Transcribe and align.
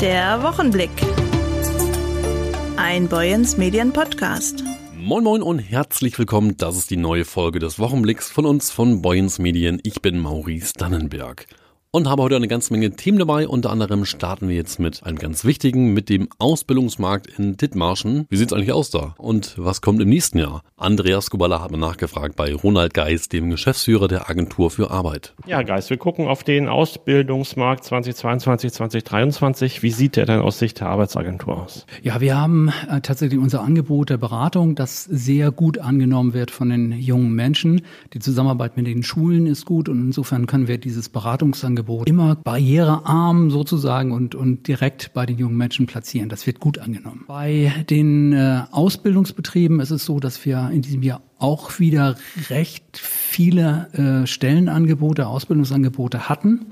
Der 0.00 0.42
Wochenblick. 0.42 0.90
Ein 2.76 3.08
Boyens 3.08 3.56
Medien 3.56 3.94
Podcast. 3.94 4.62
Moin 4.94 5.24
Moin 5.24 5.40
und 5.40 5.58
herzlich 5.58 6.18
willkommen. 6.18 6.58
Das 6.58 6.76
ist 6.76 6.90
die 6.90 6.98
neue 6.98 7.24
Folge 7.24 7.60
des 7.60 7.78
Wochenblicks 7.78 8.30
von 8.30 8.44
uns 8.44 8.70
von 8.70 9.00
Boyens 9.00 9.38
Medien. 9.38 9.80
Ich 9.84 10.02
bin 10.02 10.18
Maurice 10.18 10.74
Dannenberg 10.76 11.46
und 11.96 12.10
habe 12.10 12.22
heute 12.22 12.36
eine 12.36 12.46
ganze 12.46 12.74
Menge 12.74 12.90
Themen 12.90 13.18
dabei. 13.18 13.48
Unter 13.48 13.70
anderem 13.70 14.04
starten 14.04 14.50
wir 14.50 14.54
jetzt 14.54 14.78
mit 14.78 15.02
einem 15.04 15.16
ganz 15.16 15.46
wichtigen, 15.46 15.94
mit 15.94 16.10
dem 16.10 16.28
Ausbildungsmarkt 16.38 17.26
in 17.38 17.56
Dithmarschen. 17.56 18.26
Wie 18.28 18.36
sieht's 18.36 18.52
eigentlich 18.52 18.74
aus 18.74 18.90
da? 18.90 19.14
Und 19.16 19.54
was 19.56 19.80
kommt 19.80 20.02
im 20.02 20.10
nächsten 20.10 20.36
Jahr? 20.36 20.60
Andreas 20.76 21.30
Kubala 21.30 21.62
hat 21.62 21.70
mir 21.70 21.78
nachgefragt 21.78 22.36
bei 22.36 22.54
Ronald 22.54 22.92
Geis, 22.92 23.30
dem 23.30 23.48
Geschäftsführer 23.48 24.08
der 24.08 24.28
Agentur 24.28 24.70
für 24.70 24.90
Arbeit. 24.90 25.32
Ja, 25.46 25.62
Geis, 25.62 25.88
wir 25.88 25.96
gucken 25.96 26.28
auf 26.28 26.44
den 26.44 26.68
Ausbildungsmarkt 26.68 27.84
2022, 27.84 28.74
2023. 28.74 29.82
Wie 29.82 29.90
sieht 29.90 30.16
der 30.16 30.26
denn 30.26 30.40
aus 30.40 30.58
Sicht 30.58 30.80
der 30.80 30.88
Arbeitsagentur 30.88 31.62
aus? 31.62 31.86
Ja, 32.02 32.20
wir 32.20 32.36
haben 32.36 32.70
äh, 32.90 33.00
tatsächlich 33.00 33.40
unser 33.40 33.62
Angebot 33.62 34.10
der 34.10 34.18
Beratung, 34.18 34.74
das 34.74 35.04
sehr 35.04 35.50
gut 35.50 35.78
angenommen 35.78 36.34
wird 36.34 36.50
von 36.50 36.68
den 36.68 36.92
jungen 36.92 37.32
Menschen. 37.32 37.80
Die 38.12 38.18
Zusammenarbeit 38.18 38.76
mit 38.76 38.86
den 38.86 39.02
Schulen 39.02 39.46
ist 39.46 39.64
gut 39.64 39.88
und 39.88 39.98
insofern 39.98 40.46
können 40.46 40.68
wir 40.68 40.76
dieses 40.76 41.08
Beratungsangebot 41.08 41.85
Angebot 41.86 42.08
immer 42.08 42.34
barrierearm 42.34 43.50
sozusagen 43.50 44.12
und, 44.12 44.34
und 44.34 44.66
direkt 44.66 45.12
bei 45.14 45.26
den 45.26 45.38
jungen 45.38 45.56
Menschen 45.56 45.86
platzieren. 45.86 46.28
Das 46.28 46.46
wird 46.46 46.60
gut 46.60 46.78
angenommen. 46.78 47.24
Bei 47.28 47.72
den 47.88 48.32
äh, 48.32 48.62
Ausbildungsbetrieben 48.70 49.80
ist 49.80 49.90
es 49.90 50.04
so, 50.04 50.20
dass 50.20 50.44
wir 50.44 50.70
in 50.72 50.82
diesem 50.82 51.02
Jahr 51.02 51.22
auch 51.38 51.78
wieder 51.78 52.16
recht 52.50 52.98
viele 52.98 54.22
äh, 54.22 54.26
Stellenangebote, 54.26 55.26
Ausbildungsangebote 55.26 56.28
hatten. 56.28 56.66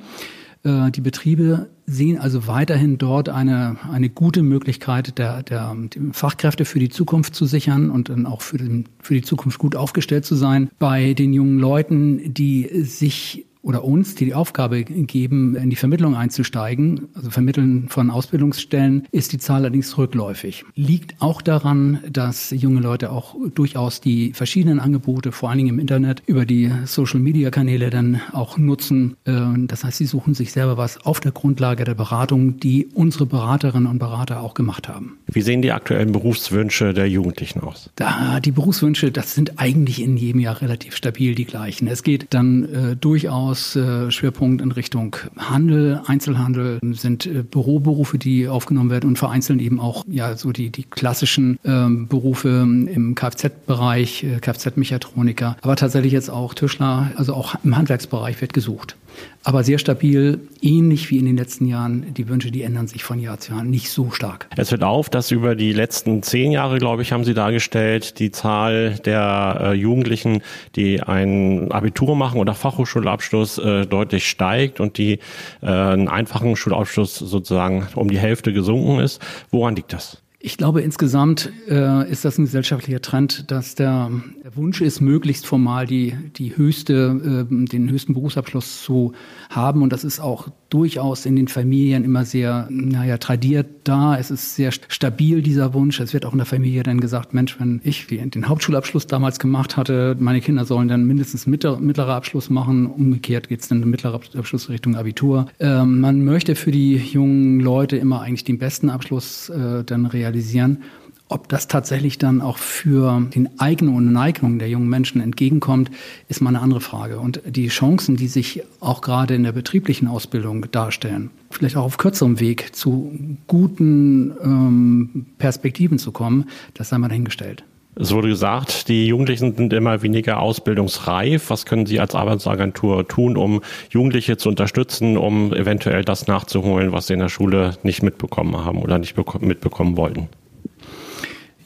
Äh, 0.64 0.90
die 0.90 1.00
Betriebe 1.00 1.70
sehen 1.86 2.18
also 2.18 2.46
weiterhin 2.46 2.98
dort 2.98 3.28
eine, 3.28 3.76
eine 3.90 4.08
gute 4.08 4.42
Möglichkeit, 4.42 5.18
der, 5.18 5.42
der, 5.42 5.76
Fachkräfte 6.12 6.64
für 6.64 6.78
die 6.78 6.88
Zukunft 6.88 7.34
zu 7.34 7.44
sichern 7.44 7.90
und 7.90 8.08
dann 8.08 8.26
auch 8.26 8.40
für, 8.40 8.56
den, 8.56 8.88
für 9.00 9.14
die 9.14 9.22
Zukunft 9.22 9.58
gut 9.58 9.76
aufgestellt 9.76 10.24
zu 10.24 10.34
sein. 10.34 10.70
Bei 10.78 11.12
den 11.12 11.32
jungen 11.34 11.58
Leuten, 11.58 12.32
die 12.32 12.82
sich 12.84 13.46
oder 13.64 13.82
uns, 13.82 14.14
die 14.14 14.26
die 14.26 14.34
Aufgabe 14.34 14.84
geben, 14.84 15.56
in 15.56 15.70
die 15.70 15.76
Vermittlung 15.76 16.14
einzusteigen, 16.14 17.08
also 17.14 17.30
Vermitteln 17.30 17.88
von 17.88 18.10
Ausbildungsstellen, 18.10 19.08
ist 19.10 19.32
die 19.32 19.38
Zahl 19.38 19.62
allerdings 19.62 19.96
rückläufig. 19.96 20.64
Liegt 20.74 21.20
auch 21.20 21.40
daran, 21.40 22.00
dass 22.10 22.50
junge 22.50 22.80
Leute 22.80 23.10
auch 23.10 23.34
durchaus 23.54 24.02
die 24.02 24.32
verschiedenen 24.34 24.80
Angebote, 24.80 25.32
vor 25.32 25.48
allen 25.48 25.58
Dingen 25.58 25.70
im 25.70 25.78
Internet, 25.78 26.22
über 26.26 26.44
die 26.44 26.70
Social-Media-Kanäle 26.84 27.88
dann 27.88 28.20
auch 28.32 28.58
nutzen. 28.58 29.16
Äh, 29.24 29.40
das 29.66 29.82
heißt, 29.82 29.98
sie 29.98 30.06
suchen 30.06 30.34
sich 30.34 30.52
selber 30.52 30.76
was 30.76 31.04
auf 31.06 31.20
der 31.20 31.32
Grundlage 31.32 31.84
der 31.84 31.94
Beratung, 31.94 32.60
die 32.60 32.88
unsere 32.92 33.24
Beraterinnen 33.24 33.86
und 33.86 33.98
Berater 33.98 34.40
auch 34.40 34.52
gemacht 34.52 34.88
haben. 34.88 35.16
Wie 35.26 35.40
sehen 35.40 35.62
die 35.62 35.72
aktuellen 35.72 36.12
Berufswünsche 36.12 36.92
der 36.92 37.08
Jugendlichen 37.08 37.60
aus? 37.60 37.88
Da, 37.96 38.40
die 38.40 38.52
Berufswünsche, 38.52 39.10
das 39.10 39.34
sind 39.34 39.58
eigentlich 39.58 40.02
in 40.02 40.18
jedem 40.18 40.40
Jahr 40.40 40.60
relativ 40.60 40.94
stabil 40.94 41.34
die 41.34 41.46
gleichen. 41.46 41.88
Es 41.88 42.02
geht 42.02 42.26
dann 42.30 42.64
äh, 42.64 42.96
durchaus 42.96 43.53
Schwerpunkt 43.54 44.62
in 44.62 44.72
Richtung 44.72 45.16
Handel, 45.36 46.00
Einzelhandel, 46.06 46.78
sind 46.92 47.26
äh, 47.26 47.42
Büroberufe, 47.42 48.18
die 48.18 48.48
aufgenommen 48.48 48.90
werden 48.90 49.08
und 49.08 49.18
vereinzelt 49.18 49.60
eben 49.60 49.80
auch 49.80 50.04
ja 50.08 50.36
so 50.36 50.52
die, 50.52 50.70
die 50.70 50.84
klassischen 50.84 51.58
ähm, 51.64 52.08
Berufe 52.08 52.48
im 52.48 53.14
Kfz-Bereich, 53.14 54.24
äh, 54.24 54.40
Kfz-Mechatroniker, 54.40 55.56
aber 55.62 55.76
tatsächlich 55.76 56.12
jetzt 56.12 56.30
auch 56.30 56.54
Tischler, 56.54 57.10
also 57.16 57.34
auch 57.34 57.54
im 57.64 57.76
Handwerksbereich 57.76 58.40
wird 58.40 58.52
gesucht 58.52 58.96
aber 59.42 59.62
sehr 59.62 59.78
stabil, 59.78 60.40
ähnlich 60.62 61.10
wie 61.10 61.18
in 61.18 61.26
den 61.26 61.36
letzten 61.36 61.66
Jahren. 61.66 62.14
Die 62.14 62.28
Wünsche, 62.28 62.50
die 62.50 62.62
ändern 62.62 62.86
sich 62.86 63.04
von 63.04 63.20
Jahr 63.20 63.38
zu 63.38 63.52
Jahr 63.52 63.62
nicht 63.62 63.90
so 63.90 64.10
stark. 64.10 64.48
Es 64.56 64.72
wird 64.72 64.82
auf, 64.82 65.10
dass 65.10 65.30
über 65.30 65.54
die 65.54 65.72
letzten 65.72 66.22
zehn 66.22 66.50
Jahre, 66.50 66.78
glaube 66.78 67.02
ich, 67.02 67.12
haben 67.12 67.24
Sie 67.24 67.34
dargestellt, 67.34 68.18
die 68.18 68.30
Zahl 68.30 68.98
der 69.04 69.58
äh, 69.60 69.72
Jugendlichen, 69.74 70.42
die 70.76 71.02
ein 71.02 71.70
Abitur 71.70 72.16
machen 72.16 72.40
oder 72.40 72.54
Fachhochschulabschluss 72.54 73.58
äh, 73.58 73.86
deutlich 73.86 74.28
steigt 74.28 74.80
und 74.80 74.98
die 74.98 75.18
äh, 75.60 75.66
einen 75.66 76.08
einfachen 76.08 76.56
Schulabschluss 76.56 77.16
sozusagen 77.16 77.86
um 77.94 78.08
die 78.08 78.18
Hälfte 78.18 78.52
gesunken 78.52 79.00
ist. 79.00 79.20
Woran 79.50 79.76
liegt 79.76 79.92
das? 79.92 80.23
Ich 80.46 80.58
glaube, 80.58 80.82
insgesamt 80.82 81.50
äh, 81.70 82.06
ist 82.10 82.26
das 82.26 82.36
ein 82.36 82.44
gesellschaftlicher 82.44 83.00
Trend, 83.00 83.50
dass 83.50 83.76
der, 83.76 84.10
der 84.44 84.54
Wunsch 84.56 84.82
ist, 84.82 85.00
möglichst 85.00 85.46
formal 85.46 85.86
die, 85.86 86.18
die 86.36 86.54
höchste, 86.54 87.46
äh, 87.50 87.66
den 87.66 87.88
höchsten 87.88 88.12
Berufsabschluss 88.12 88.82
zu 88.82 89.12
haben. 89.48 89.80
Und 89.80 89.90
das 89.90 90.04
ist 90.04 90.20
auch 90.20 90.48
durchaus 90.74 91.24
in 91.24 91.36
den 91.36 91.48
Familien 91.48 92.04
immer 92.04 92.24
sehr, 92.24 92.66
naja, 92.70 93.18
tradiert 93.18 93.66
da. 93.84 94.18
Es 94.18 94.30
ist 94.30 94.56
sehr 94.56 94.72
stabil, 94.72 95.40
dieser 95.40 95.72
Wunsch. 95.72 96.00
Es 96.00 96.12
wird 96.12 96.26
auch 96.26 96.32
in 96.32 96.38
der 96.38 96.46
Familie 96.46 96.82
dann 96.82 97.00
gesagt, 97.00 97.32
Mensch, 97.32 97.58
wenn 97.58 97.80
ich 97.84 98.06
den 98.08 98.48
Hauptschulabschluss 98.48 99.06
damals 99.06 99.38
gemacht 99.38 99.76
hatte, 99.76 100.16
meine 100.18 100.40
Kinder 100.40 100.64
sollen 100.64 100.88
dann 100.88 101.04
mindestens 101.06 101.46
mittlerer 101.46 102.14
Abschluss 102.14 102.50
machen. 102.50 102.86
Umgekehrt 102.86 103.48
geht 103.48 103.60
es 103.60 103.68
dann 103.68 103.88
mittlerer 103.88 104.20
Abschluss 104.36 104.68
Richtung 104.68 104.96
Abitur. 104.96 105.46
Ähm, 105.60 106.00
man 106.00 106.24
möchte 106.24 106.54
für 106.54 106.72
die 106.72 106.96
jungen 106.96 107.60
Leute 107.60 107.96
immer 107.96 108.20
eigentlich 108.20 108.44
den 108.44 108.58
besten 108.58 108.90
Abschluss 108.90 109.48
äh, 109.48 109.84
dann 109.84 110.06
realisieren 110.06 110.34
realisieren. 110.34 110.82
Ob 111.28 111.48
das 111.48 111.68
tatsächlich 111.68 112.18
dann 112.18 112.42
auch 112.42 112.58
für 112.58 113.26
den 113.34 113.48
Eignung 113.58 113.96
und 113.96 114.12
Neigung 114.12 114.58
der 114.58 114.68
jungen 114.68 114.88
Menschen 114.88 115.22
entgegenkommt, 115.22 115.90
ist 116.28 116.42
mal 116.42 116.50
eine 116.50 116.60
andere 116.60 116.82
Frage. 116.82 117.18
Und 117.18 117.40
die 117.46 117.68
Chancen, 117.68 118.16
die 118.16 118.28
sich 118.28 118.62
auch 118.80 119.00
gerade 119.00 119.34
in 119.34 119.42
der 119.42 119.52
betrieblichen 119.52 120.06
Ausbildung 120.06 120.70
darstellen, 120.70 121.30
vielleicht 121.50 121.76
auch 121.76 121.84
auf 121.84 121.96
kürzerem 121.96 122.40
Weg 122.40 122.76
zu 122.76 123.18
guten 123.46 124.34
ähm, 124.42 125.26
Perspektiven 125.38 125.98
zu 125.98 126.12
kommen, 126.12 126.50
das 126.74 126.90
sei 126.90 126.98
mal 126.98 127.08
dahingestellt. 127.08 127.64
Es 127.96 128.12
wurde 128.12 128.28
gesagt, 128.28 128.88
die 128.88 129.06
Jugendlichen 129.06 129.54
sind 129.54 129.72
immer 129.72 130.02
weniger 130.02 130.40
ausbildungsreif. 130.40 131.48
Was 131.48 131.64
können 131.64 131.86
Sie 131.86 132.00
als 132.00 132.14
Arbeitsagentur 132.14 133.06
tun, 133.06 133.36
um 133.36 133.62
Jugendliche 133.88 134.36
zu 134.36 134.48
unterstützen, 134.48 135.16
um 135.16 135.54
eventuell 135.54 136.04
das 136.04 136.26
nachzuholen, 136.26 136.92
was 136.92 137.06
sie 137.06 137.14
in 137.14 137.20
der 137.20 137.28
Schule 137.28 137.78
nicht 137.82 138.02
mitbekommen 138.02 138.64
haben 138.64 138.82
oder 138.82 138.98
nicht 138.98 139.16
mitbekommen 139.40 139.96
wollten? 139.96 140.28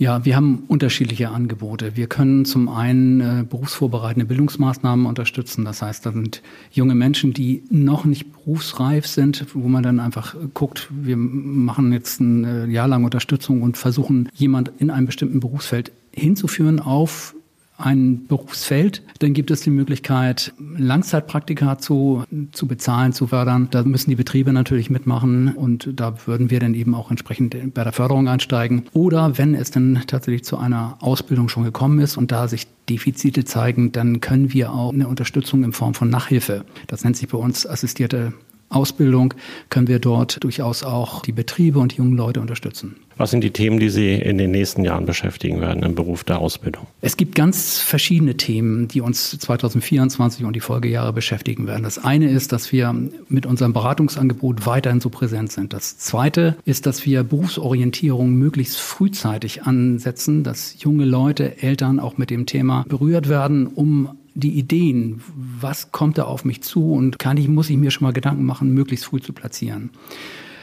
Ja, 0.00 0.24
wir 0.24 0.36
haben 0.36 0.62
unterschiedliche 0.68 1.30
Angebote. 1.30 1.96
Wir 1.96 2.06
können 2.06 2.44
zum 2.44 2.68
einen 2.68 3.20
äh, 3.20 3.42
berufsvorbereitende 3.42 4.26
Bildungsmaßnahmen 4.26 5.06
unterstützen. 5.06 5.64
Das 5.64 5.82
heißt, 5.82 6.06
da 6.06 6.12
sind 6.12 6.40
junge 6.70 6.94
Menschen, 6.94 7.32
die 7.32 7.64
noch 7.68 8.04
nicht 8.04 8.32
berufsreif 8.32 9.08
sind, 9.08 9.44
wo 9.54 9.66
man 9.66 9.82
dann 9.82 9.98
einfach 9.98 10.36
guckt, 10.54 10.88
wir 10.92 11.16
machen 11.16 11.92
jetzt 11.92 12.20
ein 12.20 12.44
äh, 12.44 12.66
Jahr 12.66 12.86
lang 12.86 13.02
Unterstützung 13.02 13.60
und 13.60 13.76
versuchen, 13.76 14.28
jemand 14.34 14.70
in 14.78 14.92
einem 14.92 15.06
bestimmten 15.06 15.40
Berufsfeld 15.40 15.90
hinzuführen 16.12 16.78
auf 16.78 17.34
ein 17.78 18.26
Berufsfeld, 18.26 19.02
dann 19.20 19.32
gibt 19.32 19.50
es 19.50 19.60
die 19.60 19.70
Möglichkeit, 19.70 20.52
Langzeitpraktika 20.76 21.78
zu, 21.78 22.24
zu 22.52 22.66
bezahlen, 22.66 23.12
zu 23.12 23.28
fördern. 23.28 23.68
Da 23.70 23.84
müssen 23.84 24.10
die 24.10 24.16
Betriebe 24.16 24.52
natürlich 24.52 24.90
mitmachen 24.90 25.54
und 25.54 25.88
da 25.94 26.14
würden 26.26 26.50
wir 26.50 26.58
dann 26.58 26.74
eben 26.74 26.94
auch 26.94 27.10
entsprechend 27.10 27.56
bei 27.74 27.84
der 27.84 27.92
Förderung 27.92 28.28
einsteigen. 28.28 28.84
Oder 28.92 29.38
wenn 29.38 29.54
es 29.54 29.70
dann 29.70 30.02
tatsächlich 30.06 30.44
zu 30.44 30.58
einer 30.58 30.98
Ausbildung 31.00 31.48
schon 31.48 31.62
gekommen 31.62 32.00
ist 32.00 32.16
und 32.16 32.32
da 32.32 32.48
sich 32.48 32.66
Defizite 32.88 33.44
zeigen, 33.44 33.92
dann 33.92 34.20
können 34.20 34.52
wir 34.52 34.72
auch 34.72 34.92
eine 34.92 35.06
Unterstützung 35.06 35.62
in 35.62 35.72
Form 35.72 35.94
von 35.94 36.10
Nachhilfe, 36.10 36.64
das 36.86 37.04
nennt 37.04 37.16
sich 37.16 37.28
bei 37.28 37.38
uns 37.38 37.66
assistierte 37.66 38.32
Ausbildung 38.68 39.34
können 39.70 39.88
wir 39.88 39.98
dort 39.98 40.42
durchaus 40.44 40.82
auch 40.82 41.22
die 41.22 41.32
Betriebe 41.32 41.78
und 41.78 41.92
die 41.92 41.96
jungen 41.96 42.16
Leute 42.16 42.40
unterstützen. 42.40 42.96
Was 43.18 43.32
sind 43.32 43.42
die 43.42 43.50
Themen, 43.50 43.80
die 43.80 43.88
Sie 43.88 44.14
in 44.14 44.38
den 44.38 44.52
nächsten 44.52 44.84
Jahren 44.84 45.04
beschäftigen 45.04 45.60
werden 45.60 45.82
im 45.82 45.96
Beruf 45.96 46.22
der 46.22 46.38
Ausbildung? 46.38 46.86
Es 47.00 47.16
gibt 47.16 47.34
ganz 47.34 47.78
verschiedene 47.78 48.36
Themen, 48.36 48.86
die 48.86 49.00
uns 49.00 49.36
2024 49.36 50.44
und 50.44 50.54
die 50.54 50.60
Folgejahre 50.60 51.12
beschäftigen 51.12 51.66
werden. 51.66 51.82
Das 51.82 51.98
eine 51.98 52.30
ist, 52.30 52.52
dass 52.52 52.70
wir 52.70 52.94
mit 53.28 53.44
unserem 53.44 53.72
Beratungsangebot 53.72 54.66
weiterhin 54.66 55.00
so 55.00 55.10
präsent 55.10 55.50
sind. 55.50 55.72
Das 55.72 55.98
zweite 55.98 56.56
ist, 56.64 56.86
dass 56.86 57.06
wir 57.06 57.24
Berufsorientierung 57.24 58.34
möglichst 58.34 58.78
frühzeitig 58.78 59.64
ansetzen, 59.64 60.44
dass 60.44 60.76
junge 60.78 61.04
Leute, 61.04 61.60
Eltern 61.60 61.98
auch 61.98 62.18
mit 62.18 62.30
dem 62.30 62.46
Thema 62.46 62.84
berührt 62.88 63.28
werden, 63.28 63.66
um 63.66 64.10
die 64.38 64.56
Ideen, 64.56 65.20
was 65.36 65.90
kommt 65.90 66.16
da 66.16 66.24
auf 66.24 66.44
mich 66.44 66.62
zu 66.62 66.92
und 66.92 67.18
kann 67.18 67.36
ich, 67.36 67.48
muss 67.48 67.70
ich 67.70 67.76
mir 67.76 67.90
schon 67.90 68.04
mal 68.04 68.12
Gedanken 68.12 68.44
machen, 68.44 68.72
möglichst 68.72 69.06
früh 69.06 69.20
zu 69.20 69.32
platzieren. 69.32 69.90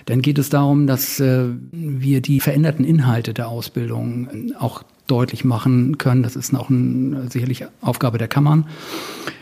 Dann 0.06 0.22
geht 0.22 0.38
es 0.38 0.50
darum, 0.50 0.88
dass 0.88 1.20
äh, 1.20 1.50
wir 1.72 2.22
die 2.22 2.40
veränderten 2.40 2.86
Inhalte 2.86 3.34
der 3.34 3.50
Ausbildung 3.50 4.54
auch 4.58 4.84
deutlich 5.08 5.46
machen 5.46 5.98
können. 5.98 6.24
Das 6.24 6.36
ist 6.36 6.54
auch 6.56 6.70
ein, 6.70 7.30
sicherlich 7.30 7.66
Aufgabe 7.82 8.18
der 8.18 8.28
Kammern. 8.28 8.66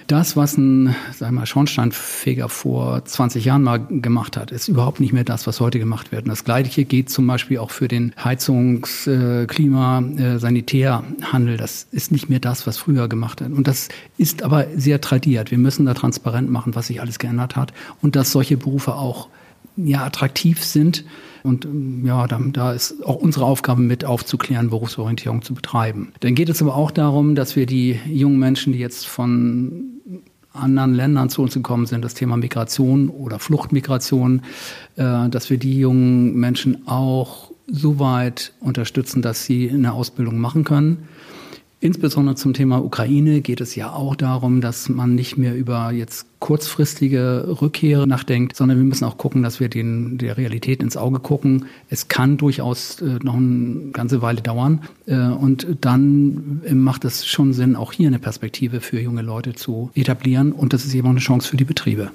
Das, 0.07 0.35
was 0.35 0.57
ein 0.57 0.93
sagen 1.13 1.35
wir, 1.35 1.45
Schornsteinfeger 1.45 2.49
vor 2.49 3.05
20 3.05 3.45
Jahren 3.45 3.63
mal 3.63 3.77
gemacht 3.77 4.35
hat, 4.35 4.51
ist 4.51 4.67
überhaupt 4.67 4.99
nicht 4.99 5.13
mehr 5.13 5.23
das, 5.23 5.47
was 5.47 5.61
heute 5.61 5.79
gemacht 5.79 6.11
wird. 6.11 6.23
Und 6.23 6.29
das 6.29 6.43
Gleiche 6.43 6.83
geht 6.83 7.09
zum 7.09 7.25
Beispiel 7.25 7.57
auch 7.59 7.71
für 7.71 7.87
den 7.87 8.13
Heizungs-, 8.21 9.07
äh, 9.07 9.45
Klima-, 9.47 10.03
äh, 10.17 10.39
Sanitärhandel. 10.39 11.55
Das 11.55 11.87
ist 11.91 12.11
nicht 12.11 12.29
mehr 12.29 12.39
das, 12.39 12.67
was 12.67 12.77
früher 12.77 13.07
gemacht 13.07 13.39
hat. 13.39 13.51
Und 13.51 13.67
das 13.67 13.87
ist 14.17 14.43
aber 14.43 14.67
sehr 14.75 14.99
tradiert. 14.99 15.51
Wir 15.51 15.57
müssen 15.57 15.85
da 15.85 15.93
transparent 15.93 16.49
machen, 16.51 16.75
was 16.75 16.87
sich 16.87 16.99
alles 16.99 17.17
geändert 17.17 17.55
hat 17.55 17.73
und 18.01 18.17
dass 18.17 18.31
solche 18.31 18.57
Berufe 18.57 18.95
auch 18.95 19.29
ja, 19.75 20.03
attraktiv 20.03 20.63
sind. 20.63 21.05
Und 21.43 21.65
ähm, 21.65 22.05
ja, 22.05 22.25
da, 22.27 22.39
da 22.51 22.73
ist 22.73 23.03
auch 23.05 23.15
unsere 23.15 23.45
Aufgabe 23.45 23.81
mit 23.81 24.05
aufzuklären, 24.05 24.69
Berufsorientierung 24.69 25.41
zu 25.41 25.53
betreiben. 25.53 26.13
Dann 26.21 26.35
geht 26.35 26.49
es 26.49 26.61
aber 26.61 26.75
auch 26.75 26.91
darum, 26.91 27.35
dass 27.35 27.55
wir 27.55 27.65
die 27.65 27.99
jungen 28.05 28.39
Menschen, 28.39 28.73
die 28.73 28.79
jetzt 28.79 29.07
von 29.07 29.89
anderen 30.53 30.93
Ländern 30.93 31.29
zu 31.29 31.41
uns 31.41 31.53
gekommen 31.53 31.85
sind, 31.85 32.05
das 32.05 32.13
Thema 32.13 32.37
Migration 32.37 33.09
oder 33.09 33.39
Fluchtmigration, 33.39 34.43
äh, 34.95 35.29
dass 35.29 35.49
wir 35.49 35.57
die 35.57 35.79
jungen 35.79 36.35
Menschen 36.35 36.87
auch 36.87 37.51
so 37.67 37.99
weit 37.99 38.53
unterstützen, 38.59 39.21
dass 39.21 39.45
sie 39.45 39.69
eine 39.69 39.93
Ausbildung 39.93 40.37
machen 40.37 40.63
können. 40.63 41.07
Insbesondere 41.83 42.35
zum 42.35 42.53
Thema 42.53 42.81
Ukraine 42.81 43.41
geht 43.41 43.59
es 43.59 43.75
ja 43.75 43.91
auch 43.91 44.15
darum, 44.15 44.61
dass 44.61 44.87
man 44.87 45.15
nicht 45.15 45.35
mehr 45.37 45.53
über 45.53 45.91
jetzt 45.91 46.25
kurzfristige 46.39 47.57
Rückkehre 47.61 48.07
nachdenkt, 48.07 48.55
sondern 48.55 48.77
wir 48.77 48.85
müssen 48.85 49.03
auch 49.03 49.17
gucken, 49.17 49.43
dass 49.43 49.59
wir 49.59 49.67
den, 49.67 50.17
der 50.17 50.37
Realität 50.37 50.81
ins 50.81 50.95
Auge 50.95 51.19
gucken. 51.19 51.65
Es 51.89 52.07
kann 52.07 52.37
durchaus 52.37 53.01
äh, 53.01 53.19
noch 53.21 53.35
eine 53.35 53.91
ganze 53.91 54.21
Weile 54.21 54.41
dauern. 54.41 54.79
Äh, 55.07 55.27
und 55.27 55.67
dann 55.81 56.61
macht 56.71 57.03
es 57.03 57.25
schon 57.25 57.51
Sinn, 57.51 57.75
auch 57.75 57.91
hier 57.91 58.07
eine 58.07 58.19
Perspektive 58.19 58.79
für 58.79 59.01
junge 59.01 59.21
Leute 59.21 59.51
zu 59.51 59.91
etablieren. 59.93 60.53
Und 60.53 60.71
das 60.71 60.85
ist 60.85 60.95
eben 60.95 61.07
auch 61.07 61.11
eine 61.11 61.19
Chance 61.19 61.49
für 61.49 61.57
die 61.57 61.65
Betriebe. 61.65 62.11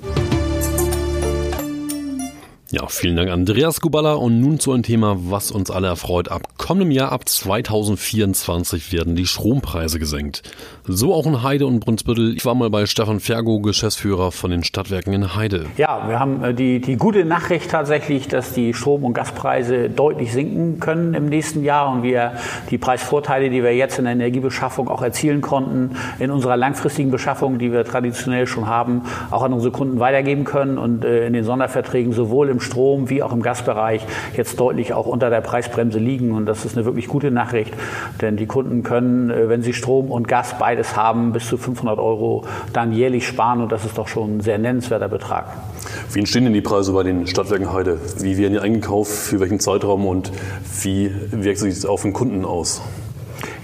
Ja, 2.71 2.87
vielen 2.87 3.17
Dank 3.17 3.31
Andreas 3.31 3.81
Kubala 3.81 4.13
und 4.13 4.43
nun 4.43 4.61
zu 4.61 4.73
einem 4.73 4.83
Thema, 4.83 5.17
was 5.19 5.51
uns 5.51 5.71
alle 5.71 5.87
erfreut. 5.87 6.31
Ab 6.31 6.43
kommendem 6.59 6.91
Jahr, 6.91 7.13
ab 7.13 7.27
2024 7.27 8.93
werden 8.93 9.17
die 9.17 9.25
Strompreise 9.25 9.99
gesenkt. 9.99 10.43
So 10.85 11.15
auch 11.15 11.25
in 11.25 11.43
Heide 11.43 11.67
und 11.67 11.81
Brunsbüttel. 11.81 12.35
Ich 12.37 12.45
war 12.45 12.55
mal 12.55 12.69
bei 12.69 12.85
Stefan 12.85 13.21
Fergo, 13.21 13.61
Geschäftsführer 13.61 14.33
von 14.33 14.51
den 14.51 14.65
Stadtwerken 14.65 15.15
in 15.15 15.35
Heide. 15.35 15.65
Ja, 15.79 16.09
wir 16.09 16.21
haben 16.21 16.45
äh, 16.45 16.53
die, 16.53 16.79
die 16.79 16.97
gute 16.97 17.25
Nachricht 17.25 17.71
tatsächlich, 17.71 18.29
dass 18.29 18.53
die 18.53 18.75
Strom- 18.75 19.03
und 19.03 19.15
Gaspreise 19.15 19.89
deutlich 19.89 20.35
sinken 20.35 20.79
können 20.79 21.15
im 21.15 21.25
nächsten 21.25 21.65
Jahr 21.65 21.91
und 21.91 22.03
wir 22.03 22.33
die 22.69 22.77
Preisvorteile, 22.77 23.49
die 23.49 23.63
wir 23.63 23.75
jetzt 23.75 23.99
in 23.99 24.05
der 24.05 24.13
Energiebeschaffung 24.13 24.89
auch 24.89 25.01
erzielen 25.01 25.41
konnten, 25.41 25.97
in 26.19 26.31
unserer 26.31 26.59
langfristigen 26.59 27.11
Beschaffung, 27.11 27.59
die 27.59 27.73
wir 27.73 27.87
traditionell 27.87 28.47
schon 28.47 28.67
haben, 28.67 29.05
auch 29.31 29.43
an 29.43 29.55
unsere 29.55 29.73
Kunden 29.73 30.01
weitergeben 30.01 30.45
können 30.45 30.77
und 30.77 31.03
äh, 31.03 31.27
in 31.27 31.33
den 31.33 31.45
Sonderverträgen 31.45 32.13
sowohl 32.13 32.51
im 32.51 32.58
im 32.59 32.61
Strom 32.61 33.09
wie 33.09 33.23
auch 33.23 33.33
im 33.33 33.41
Gasbereich 33.41 34.05
jetzt 34.37 34.59
deutlich 34.59 34.93
auch 34.93 35.07
unter 35.07 35.31
der 35.31 35.41
Preisbremse 35.41 35.99
liegen. 35.99 36.33
Und 36.33 36.47
das 36.47 36.65
ist 36.65 36.77
eine 36.77 36.85
wirklich 36.85 37.07
gute 37.07 37.31
Nachricht, 37.31 37.73
denn 38.21 38.37
die 38.37 38.47
Kunden 38.47 38.83
können, 38.83 39.31
äh, 39.31 39.49
wenn 39.49 39.63
sie 39.63 39.73
Strom 39.73 40.11
und 40.11 40.27
Gas 40.27 40.57
beides 40.59 40.97
haben, 40.97 41.33
bis 41.33 41.47
zu 41.47 41.57
500 41.57 41.99
Euro 41.99 42.45
dann 42.73 42.93
jährlich 42.93 43.27
sparen. 43.27 43.63
Und 43.63 43.71
das 43.71 43.85
ist 43.85 43.97
doch 43.97 44.09
schon 44.09 44.39
ein 44.39 44.41
sehr 44.41 44.59
nennenswerter 44.59 45.09
Betrag. 45.09 45.47
Wie 46.13 46.19
entstehen 46.19 46.45
denn 46.45 46.53
die 46.53 46.61
Preise 46.61 46.93
bei 46.93 47.05
den 47.05 47.27
Stadtwerken 47.27 47.73
Heide? 47.73 47.99
Wie 48.19 48.37
werden 48.37 48.55
die 48.55 48.59
eingekauft? 48.59 49.13
Für 49.13 49.41
welchen 49.41 49.61
Zeitraum? 49.61 50.07
Und 50.07 50.33
wie 50.83 51.13
wirkt 51.31 51.61
sich 51.61 51.75
das 51.75 51.87
auf 51.87 52.03
den 52.03 52.13
Kunden 52.13 52.45
aus? 52.45 52.83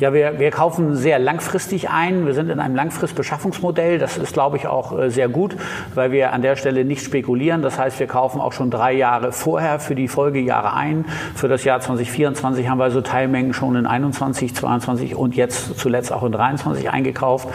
Ja, 0.00 0.12
wir, 0.12 0.40
wir 0.40 0.50
kaufen 0.50 0.96
sehr 0.96 1.20
langfristig 1.20 1.88
ein. 1.88 2.26
Wir 2.26 2.34
sind 2.34 2.50
in 2.50 2.58
einem 2.58 2.74
Langfristbeschaffungsmodell. 2.74 3.98
Das 3.98 4.16
ist, 4.18 4.32
glaube 4.32 4.56
ich, 4.56 4.66
auch 4.66 4.98
äh, 4.98 5.08
sehr 5.08 5.28
gut, 5.28 5.56
weil 5.94 6.10
wir 6.10 6.32
an 6.32 6.42
der 6.42 6.56
Stelle 6.56 6.84
nicht 6.84 7.04
spekulieren. 7.04 7.62
Das 7.62 7.78
heißt, 7.78 8.00
wir 8.00 8.08
kaufen 8.08 8.40
auch 8.40 8.52
schon 8.52 8.70
drei 8.70 8.92
Jahre 8.92 9.30
vorher 9.30 9.78
für 9.78 9.94
die 9.94 10.08
Folgejahre 10.08 10.74
ein. 10.74 11.04
Für 11.36 11.46
das 11.46 11.62
Jahr 11.62 11.80
2024 11.80 12.68
haben 12.68 12.78
wir 12.78 12.84
also 12.84 13.02
Teilmengen 13.02 13.54
schon 13.54 13.76
in 13.76 13.86
21, 13.86 14.54
22 14.54 15.14
und 15.14 15.36
jetzt 15.36 15.78
zuletzt 15.78 16.12
auch 16.12 16.24
in 16.24 16.32
23 16.32 16.90
eingekauft. 16.90 17.48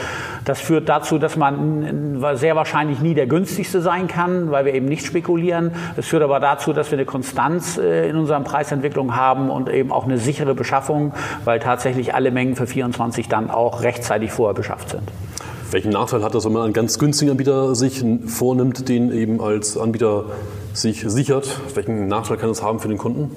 Das 0.46 0.62
führt 0.62 0.88
dazu, 0.88 1.18
dass 1.18 1.36
man 1.36 2.24
sehr 2.34 2.56
wahrscheinlich 2.56 3.02
nie 3.02 3.14
der 3.14 3.28
günstigste 3.28 3.82
sein 3.82 4.08
kann, 4.08 4.50
weil 4.52 4.66
wir 4.66 4.74
eben 4.74 4.86
nicht 4.86 5.06
spekulieren. 5.06 5.72
Es 5.98 6.08
führt 6.08 6.24
aber 6.24 6.40
dazu, 6.40 6.74
dass 6.74 6.90
wir 6.92 6.98
eine 6.98 7.06
Konstanz 7.06 7.78
äh, 7.78 8.10
in 8.10 8.16
unserer 8.16 8.40
Preisentwicklung 8.40 9.16
haben 9.16 9.50
und 9.50 9.70
eben 9.70 9.92
auch 9.92 10.06
eine 10.06 10.18
sichere 10.18 10.56
Beschaffung, 10.56 11.14
weil 11.44 11.60
tatsächlich 11.60 12.16
alle 12.16 12.29
Mengen 12.32 12.56
für 12.56 12.68
24 12.68 13.28
dann 13.28 13.50
auch 13.50 13.82
rechtzeitig 13.82 14.32
vorher 14.32 14.54
beschafft 14.54 14.90
sind. 14.90 15.04
Welchen 15.72 15.92
Nachteil 15.92 16.24
hat 16.24 16.34
das, 16.34 16.46
wenn 16.46 16.54
man 16.54 16.64
einen 16.64 16.74
ganz 16.74 16.98
günstigen 16.98 17.32
Anbieter 17.32 17.76
sich 17.76 18.04
vornimmt, 18.26 18.90
den 18.90 19.12
eben 19.12 19.40
als 19.40 19.78
Anbieter 19.78 20.26
sich 20.74 21.04
sichert? 21.08 21.60
Welchen 21.76 22.08
Nachteil 22.08 22.38
kann 22.38 22.50
das 22.50 22.64
haben 22.64 22.80
für 22.80 22.88
den 22.88 22.98
Kunden? 22.98 23.30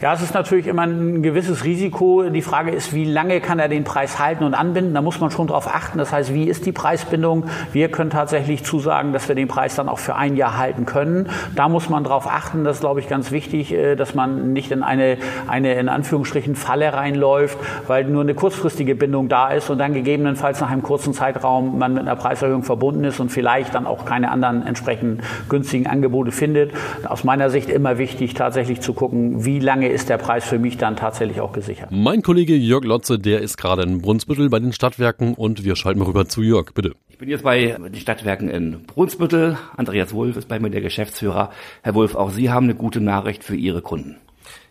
Ja, 0.00 0.14
es 0.14 0.22
ist 0.22 0.32
natürlich 0.32 0.66
immer 0.66 0.84
ein 0.84 1.22
gewisses 1.22 1.62
Risiko. 1.62 2.22
Die 2.22 2.40
Frage 2.40 2.70
ist, 2.70 2.94
wie 2.94 3.04
lange 3.04 3.42
kann 3.42 3.58
er 3.58 3.68
den 3.68 3.84
Preis 3.84 4.18
halten 4.18 4.44
und 4.44 4.54
anbinden? 4.54 4.94
Da 4.94 5.02
muss 5.02 5.20
man 5.20 5.30
schon 5.30 5.48
darauf 5.48 5.68
achten. 5.68 5.98
Das 5.98 6.10
heißt, 6.10 6.32
wie 6.32 6.44
ist 6.44 6.64
die 6.64 6.72
Preisbindung? 6.72 7.44
Wir 7.74 7.90
können 7.90 8.08
tatsächlich 8.08 8.64
zusagen, 8.64 9.12
dass 9.12 9.28
wir 9.28 9.34
den 9.34 9.46
Preis 9.46 9.74
dann 9.74 9.90
auch 9.90 9.98
für 9.98 10.16
ein 10.16 10.36
Jahr 10.36 10.56
halten 10.56 10.86
können. 10.86 11.28
Da 11.54 11.68
muss 11.68 11.90
man 11.90 12.02
darauf 12.02 12.26
achten. 12.26 12.64
Das 12.64 12.76
ist, 12.76 12.80
glaube 12.80 13.00
ich, 13.00 13.10
ganz 13.10 13.30
wichtig, 13.30 13.74
äh, 13.74 13.94
dass 13.94 14.14
man 14.14 14.54
nicht 14.54 14.70
in 14.70 14.82
eine, 14.82 15.18
eine 15.46 15.74
in 15.74 15.90
Anführungsstrichen 15.90 16.54
Falle 16.54 16.94
reinläuft, 16.94 17.58
weil 17.86 18.04
nur 18.04 18.22
eine 18.22 18.32
kurzfristige 18.32 18.94
Bindung 18.94 19.28
da 19.28 19.50
ist 19.50 19.68
und 19.68 19.76
dann 19.76 19.92
gegebenenfalls 19.92 20.62
nach 20.62 20.70
einem 20.70 20.82
kurzen 20.82 21.12
Zeitraum 21.12 21.78
man 21.78 21.92
mit 21.92 22.04
einer 22.04 22.16
Preiserhöhung 22.16 22.62
verbunden 22.62 23.04
ist 23.04 23.20
und 23.20 23.28
vielleicht 23.28 23.74
dann 23.74 23.86
auch 23.86 24.06
keine 24.06 24.30
anderen 24.30 24.66
entsprechend 24.66 25.22
günstigen 25.50 25.86
Angebote 25.86 26.32
findet. 26.32 26.72
Aus 27.06 27.22
meiner 27.22 27.50
Sicht 27.50 27.68
immer 27.68 27.98
wichtig, 27.98 28.32
tatsächlich 28.32 28.80
zu 28.80 28.94
gucken, 28.94 29.44
wie 29.44 29.58
lange 29.58 29.89
ist 29.92 30.08
der 30.08 30.18
Preis 30.18 30.44
für 30.44 30.58
mich 30.58 30.76
dann 30.76 30.96
tatsächlich 30.96 31.40
auch 31.40 31.52
gesichert. 31.52 31.90
Mein 31.90 32.22
Kollege 32.22 32.54
Jörg 32.54 32.84
Lotze, 32.84 33.18
der 33.18 33.40
ist 33.40 33.56
gerade 33.56 33.82
in 33.82 34.00
Brunsbüttel 34.00 34.48
bei 34.48 34.58
den 34.58 34.72
Stadtwerken 34.72 35.34
und 35.34 35.64
wir 35.64 35.76
schalten 35.76 35.98
mal 35.98 36.06
rüber 36.06 36.26
zu 36.26 36.42
Jörg, 36.42 36.72
bitte. 36.74 36.94
Ich 37.08 37.18
bin 37.18 37.28
jetzt 37.28 37.44
bei 37.44 37.76
den 37.78 37.94
Stadtwerken 37.94 38.48
in 38.48 38.84
Brunsbüttel. 38.84 39.58
Andreas 39.76 40.12
Wulff 40.12 40.36
ist 40.36 40.48
bei 40.48 40.58
mir 40.58 40.70
der 40.70 40.80
Geschäftsführer. 40.80 41.50
Herr 41.82 41.94
Wulff, 41.94 42.14
auch 42.14 42.30
Sie 42.30 42.50
haben 42.50 42.64
eine 42.64 42.74
gute 42.74 43.00
Nachricht 43.00 43.44
für 43.44 43.56
Ihre 43.56 43.82
Kunden. 43.82 44.16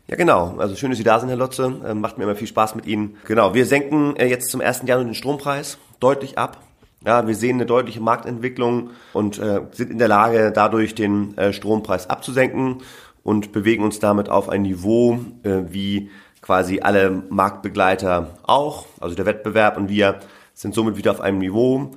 Ja, 0.08 0.16
genau. 0.16 0.56
Also 0.58 0.76
schön, 0.76 0.90
dass 0.90 0.98
Sie 0.98 1.04
da 1.04 1.20
sind, 1.20 1.30
Herr 1.30 1.38
Lotze. 1.38 1.72
Ähm, 1.86 2.02
macht 2.02 2.18
mir 2.18 2.24
immer 2.24 2.36
viel 2.36 2.48
Spaß 2.48 2.74
mit 2.74 2.88
Ihnen. 2.88 3.18
Genau, 3.26 3.54
wir 3.54 3.68
senken 3.68 4.16
äh, 4.16 4.26
jetzt 4.26 4.50
zum 4.50 4.62
1. 4.62 4.82
Januar 4.86 5.06
den 5.06 5.14
Strompreis 5.14 5.78
deutlich 6.00 6.40
ab. 6.40 6.58
Ja, 7.06 7.28
wir 7.28 7.36
sehen 7.36 7.58
eine 7.58 7.66
deutliche 7.66 8.02
Marktentwicklung 8.02 8.90
und 9.14 9.38
äh, 9.38 9.62
sind 9.72 9.92
in 9.92 10.00
der 10.00 10.08
Lage, 10.08 10.52
dadurch 10.54 10.96
den 10.96 11.38
äh, 11.38 11.54
Strompreis 11.54 12.10
abzusenken 12.10 12.82
und 13.30 13.52
bewegen 13.52 13.84
uns 13.84 14.00
damit 14.00 14.28
auf 14.28 14.50
ein 14.50 14.64
Niveau, 14.64 15.20
äh, 15.44 15.62
wie 15.68 16.10
quasi 16.42 16.80
alle 16.80 17.12
Marktbegleiter 17.30 18.40
auch. 18.42 18.88
Also 19.00 19.14
der 19.14 19.28
Wettbewerb 19.28 19.78
und 19.78 19.88
wir 19.88 20.22
sind 20.56 20.74
somit 20.74 20.98
wieder 20.98 21.12
auf 21.12 21.22
einem 21.22 21.38
Niveau. 21.38 21.92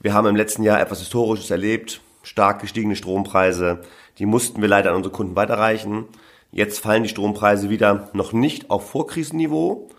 Wir 0.00 0.14
haben 0.14 0.26
im 0.26 0.34
letzten 0.34 0.62
Jahr 0.62 0.80
etwas 0.80 1.00
Historisches 1.00 1.50
erlebt, 1.50 2.00
stark 2.22 2.62
gestiegene 2.62 2.96
Strompreise. 2.96 3.82
Die 4.16 4.24
mussten 4.24 4.62
wir 4.62 4.68
leider 4.68 4.88
an 4.88 4.96
unsere 4.96 5.12
Kunden 5.12 5.36
weiterreichen. 5.36 6.06
Jetzt 6.52 6.78
fallen 6.78 7.02
die 7.02 7.10
Strompreise 7.10 7.68
wieder 7.68 8.08
noch 8.14 8.32
nicht 8.32 8.70
auf 8.70 8.88
Vorkrisenniveau, 8.88 9.90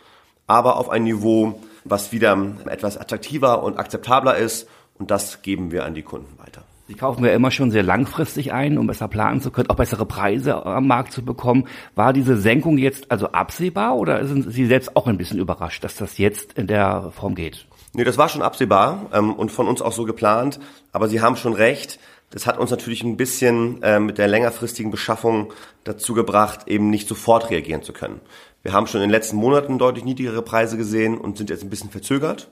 aber 0.47 0.77
auf 0.77 0.89
ein 0.89 1.03
Niveau, 1.03 1.61
was 1.83 2.11
wieder 2.11 2.35
etwas 2.65 2.97
attraktiver 2.97 3.61
und 3.61 3.77
akzeptabler 3.77 4.37
ist. 4.37 4.67
Und 4.97 5.11
das 5.11 5.43
geben 5.43 5.71
wir 5.71 5.85
an 5.85 5.93
die 5.93 6.01
Kunden 6.01 6.35
weiter. 6.39 6.63
Sie 6.89 6.95
kaufen 6.95 7.23
ja 7.23 7.33
immer 7.33 7.51
schon 7.51 7.69
sehr 7.69 7.83
langfristig 7.83 8.51
ein, 8.51 8.79
um 8.79 8.87
besser 8.87 9.07
planen 9.07 9.41
zu 9.41 9.51
können, 9.51 9.69
auch 9.69 9.75
bessere 9.75 10.07
Preise 10.07 10.65
am 10.65 10.87
Markt 10.87 11.13
zu 11.13 11.23
bekommen. 11.23 11.67
War 11.93 12.13
diese 12.13 12.35
Senkung 12.35 12.79
jetzt 12.79 13.11
also 13.11 13.27
absehbar 13.27 13.95
oder 13.95 14.25
sind 14.25 14.51
Sie 14.51 14.65
selbst 14.65 14.95
auch 14.95 15.05
ein 15.05 15.19
bisschen 15.19 15.37
überrascht, 15.37 15.83
dass 15.83 15.97
das 15.97 16.17
jetzt 16.17 16.53
in 16.53 16.65
der 16.65 17.11
Form 17.11 17.35
geht? 17.35 17.67
Nee, 17.93 18.05
das 18.05 18.17
war 18.17 18.27
schon 18.27 18.41
absehbar 18.41 19.05
ähm, 19.13 19.35
und 19.35 19.51
von 19.51 19.67
uns 19.67 19.83
auch 19.83 19.91
so 19.91 20.03
geplant. 20.03 20.59
Aber 20.91 21.07
Sie 21.09 21.21
haben 21.21 21.35
schon 21.35 21.53
recht. 21.53 21.99
Das 22.31 22.47
hat 22.47 22.57
uns 22.57 22.71
natürlich 22.71 23.03
ein 23.03 23.17
bisschen 23.17 23.83
äh, 23.83 23.99
mit 23.99 24.17
der 24.17 24.27
längerfristigen 24.27 24.89
Beschaffung 24.89 25.53
dazu 25.83 26.15
gebracht, 26.15 26.61
eben 26.65 26.89
nicht 26.89 27.07
sofort 27.07 27.51
reagieren 27.51 27.83
zu 27.83 27.93
können. 27.93 28.19
Wir 28.63 28.73
haben 28.73 28.87
schon 28.87 29.01
in 29.01 29.09
den 29.09 29.13
letzten 29.13 29.37
Monaten 29.37 29.77
deutlich 29.77 30.05
niedrigere 30.05 30.41
Preise 30.41 30.75
gesehen 30.75 31.19
und 31.19 31.37
sind 31.37 31.51
jetzt 31.51 31.61
ein 31.61 31.69
bisschen 31.69 31.91
verzögert. 31.91 32.49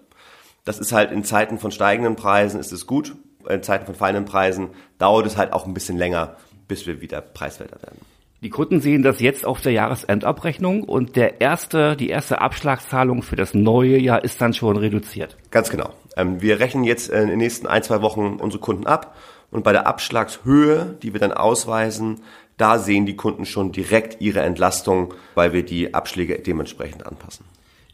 Das 0.63 0.77
ist 0.77 0.91
halt 0.91 1.11
in 1.11 1.23
Zeiten 1.23 1.57
von 1.57 1.71
steigenden 1.71 2.15
Preisen 2.15 2.59
ist 2.59 2.71
es 2.71 2.85
gut 2.85 3.15
in 3.49 3.63
Zeiten 3.63 3.85
von 3.85 3.95
fallenden 3.95 4.25
Preisen 4.25 4.69
dauert 4.97 5.25
es 5.25 5.37
halt 5.37 5.53
auch 5.53 5.65
ein 5.65 5.73
bisschen 5.73 5.97
länger, 5.97 6.37
bis 6.67 6.85
wir 6.85 7.01
wieder 7.01 7.21
preiswerter 7.21 7.81
werden. 7.81 7.99
Die 8.41 8.49
Kunden 8.51 8.81
sehen 8.81 9.01
das 9.01 9.19
jetzt 9.19 9.47
auf 9.47 9.61
der 9.61 9.71
Jahresendabrechnung 9.71 10.83
und 10.83 11.15
der 11.15 11.41
erste, 11.41 11.95
die 11.95 12.09
erste 12.09 12.39
Abschlagszahlung 12.39 13.23
für 13.23 13.35
das 13.35 13.55
neue 13.55 13.97
Jahr 13.97 14.23
ist 14.23 14.39
dann 14.39 14.53
schon 14.53 14.77
reduziert. 14.77 15.37
Ganz 15.49 15.71
genau. 15.71 15.89
Ähm, 16.15 16.39
wir 16.39 16.59
rechnen 16.59 16.83
jetzt 16.83 17.09
in 17.09 17.29
den 17.29 17.39
nächsten 17.39 17.65
ein, 17.65 17.81
zwei 17.81 18.03
Wochen 18.03 18.37
unsere 18.39 18.61
Kunden 18.61 18.85
ab 18.85 19.15
und 19.49 19.63
bei 19.63 19.71
der 19.71 19.87
Abschlagshöhe, 19.87 20.97
die 21.01 21.13
wir 21.13 21.19
dann 21.19 21.31
ausweisen, 21.31 22.21
da 22.57 22.77
sehen 22.77 23.07
die 23.07 23.15
Kunden 23.15 23.45
schon 23.45 23.71
direkt 23.71 24.21
ihre 24.21 24.41
Entlastung, 24.41 25.15
weil 25.33 25.53
wir 25.53 25.63
die 25.63 25.95
Abschläge 25.95 26.37
dementsprechend 26.39 27.05
anpassen. 27.05 27.45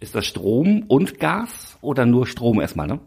Ist 0.01 0.15
das 0.15 0.25
Strom 0.25 0.83
und 0.89 1.19
Gas 1.19 1.77
oder 1.79 2.05
nur 2.05 2.27
Strom 2.27 2.59
erstmal, 2.59 2.87
ne? 2.87 2.99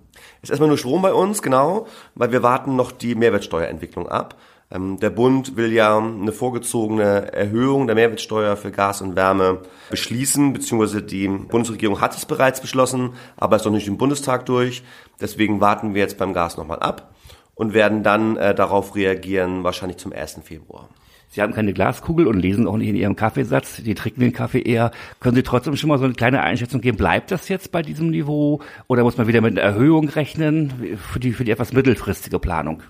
Ist 0.46 0.50
erstmal 0.50 0.68
nur 0.68 0.78
Strom 0.78 1.02
bei 1.02 1.12
uns, 1.12 1.42
genau, 1.42 1.88
weil 2.14 2.30
wir 2.30 2.44
warten 2.44 2.76
noch 2.76 2.92
die 2.92 3.16
Mehrwertsteuerentwicklung 3.16 4.08
ab. 4.08 4.36
Ähm, 4.70 5.00
der 5.00 5.10
Bund 5.10 5.56
will 5.56 5.72
ja 5.72 5.98
eine 5.98 6.30
vorgezogene 6.30 7.32
Erhöhung 7.32 7.88
der 7.88 7.96
Mehrwertsteuer 7.96 8.56
für 8.56 8.70
Gas 8.70 9.02
und 9.02 9.16
Wärme 9.16 9.62
beschließen, 9.90 10.52
beziehungsweise 10.52 11.02
die 11.02 11.26
Bundesregierung 11.26 12.00
hat 12.00 12.16
es 12.16 12.26
bereits 12.26 12.60
beschlossen, 12.60 13.14
aber 13.36 13.56
ist 13.56 13.64
noch 13.64 13.72
nicht 13.72 13.88
im 13.88 13.98
Bundestag 13.98 14.46
durch. 14.46 14.84
Deswegen 15.20 15.60
warten 15.60 15.94
wir 15.94 16.02
jetzt 16.02 16.16
beim 16.16 16.32
Gas 16.32 16.56
nochmal 16.56 16.78
ab. 16.78 17.12
und 17.56 17.74
werden 17.74 18.04
dann 18.04 18.36
äh, 18.36 18.54
darauf 18.54 18.94
reagieren, 18.94 19.64
wahrscheinlich 19.64 19.96
zum 19.96 20.12
1. 20.12 20.40
Februar. 20.44 20.90
Sie 21.36 21.42
haben 21.42 21.52
keine 21.52 21.74
Glaskugel 21.74 22.28
und 22.28 22.40
lesen 22.40 22.66
auch 22.66 22.78
nicht 22.78 22.88
in 22.88 22.96
Ihrem 22.96 23.14
Kaffeesatz. 23.14 23.82
Die 23.82 23.94
trinken 23.94 24.20
den 24.20 24.32
Kaffee 24.32 24.62
eher. 24.62 24.90
Können 25.20 25.36
Sie 25.36 25.42
trotzdem 25.42 25.76
schon 25.76 25.88
mal 25.88 25.98
so 25.98 26.06
eine 26.06 26.14
kleine 26.14 26.42
Einschätzung 26.42 26.80
geben? 26.80 26.96
Bleibt 26.96 27.30
das 27.30 27.50
jetzt 27.50 27.72
bei 27.72 27.82
diesem 27.82 28.08
Niveau 28.08 28.62
oder 28.86 29.02
muss 29.02 29.18
man 29.18 29.26
wieder 29.26 29.42
mit 29.42 29.52
einer 29.52 29.60
Erhöhung 29.60 30.08
rechnen 30.08 30.96
für 30.96 31.20
die, 31.20 31.34
für 31.34 31.44
die 31.44 31.50
etwas 31.50 31.74
mittelfristige 31.74 32.38
Planung? 32.38 32.82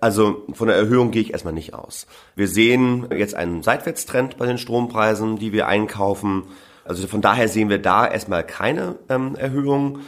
Also 0.00 0.44
von 0.54 0.66
der 0.66 0.76
Erhöhung 0.76 1.12
gehe 1.12 1.22
ich 1.22 1.32
erstmal 1.32 1.54
nicht 1.54 1.72
aus. 1.72 2.08
Wir 2.34 2.48
sehen 2.48 3.06
jetzt 3.16 3.36
einen 3.36 3.62
Seitwärtstrend 3.62 4.38
bei 4.38 4.46
den 4.46 4.58
Strompreisen, 4.58 5.38
die 5.38 5.52
wir 5.52 5.68
einkaufen. 5.68 6.46
Also 6.84 7.06
von 7.06 7.20
daher 7.20 7.46
sehen 7.46 7.68
wir 7.68 7.78
da 7.78 8.08
erstmal 8.08 8.42
keine 8.42 8.96
ähm, 9.08 9.36
Erhöhung. 9.36 10.00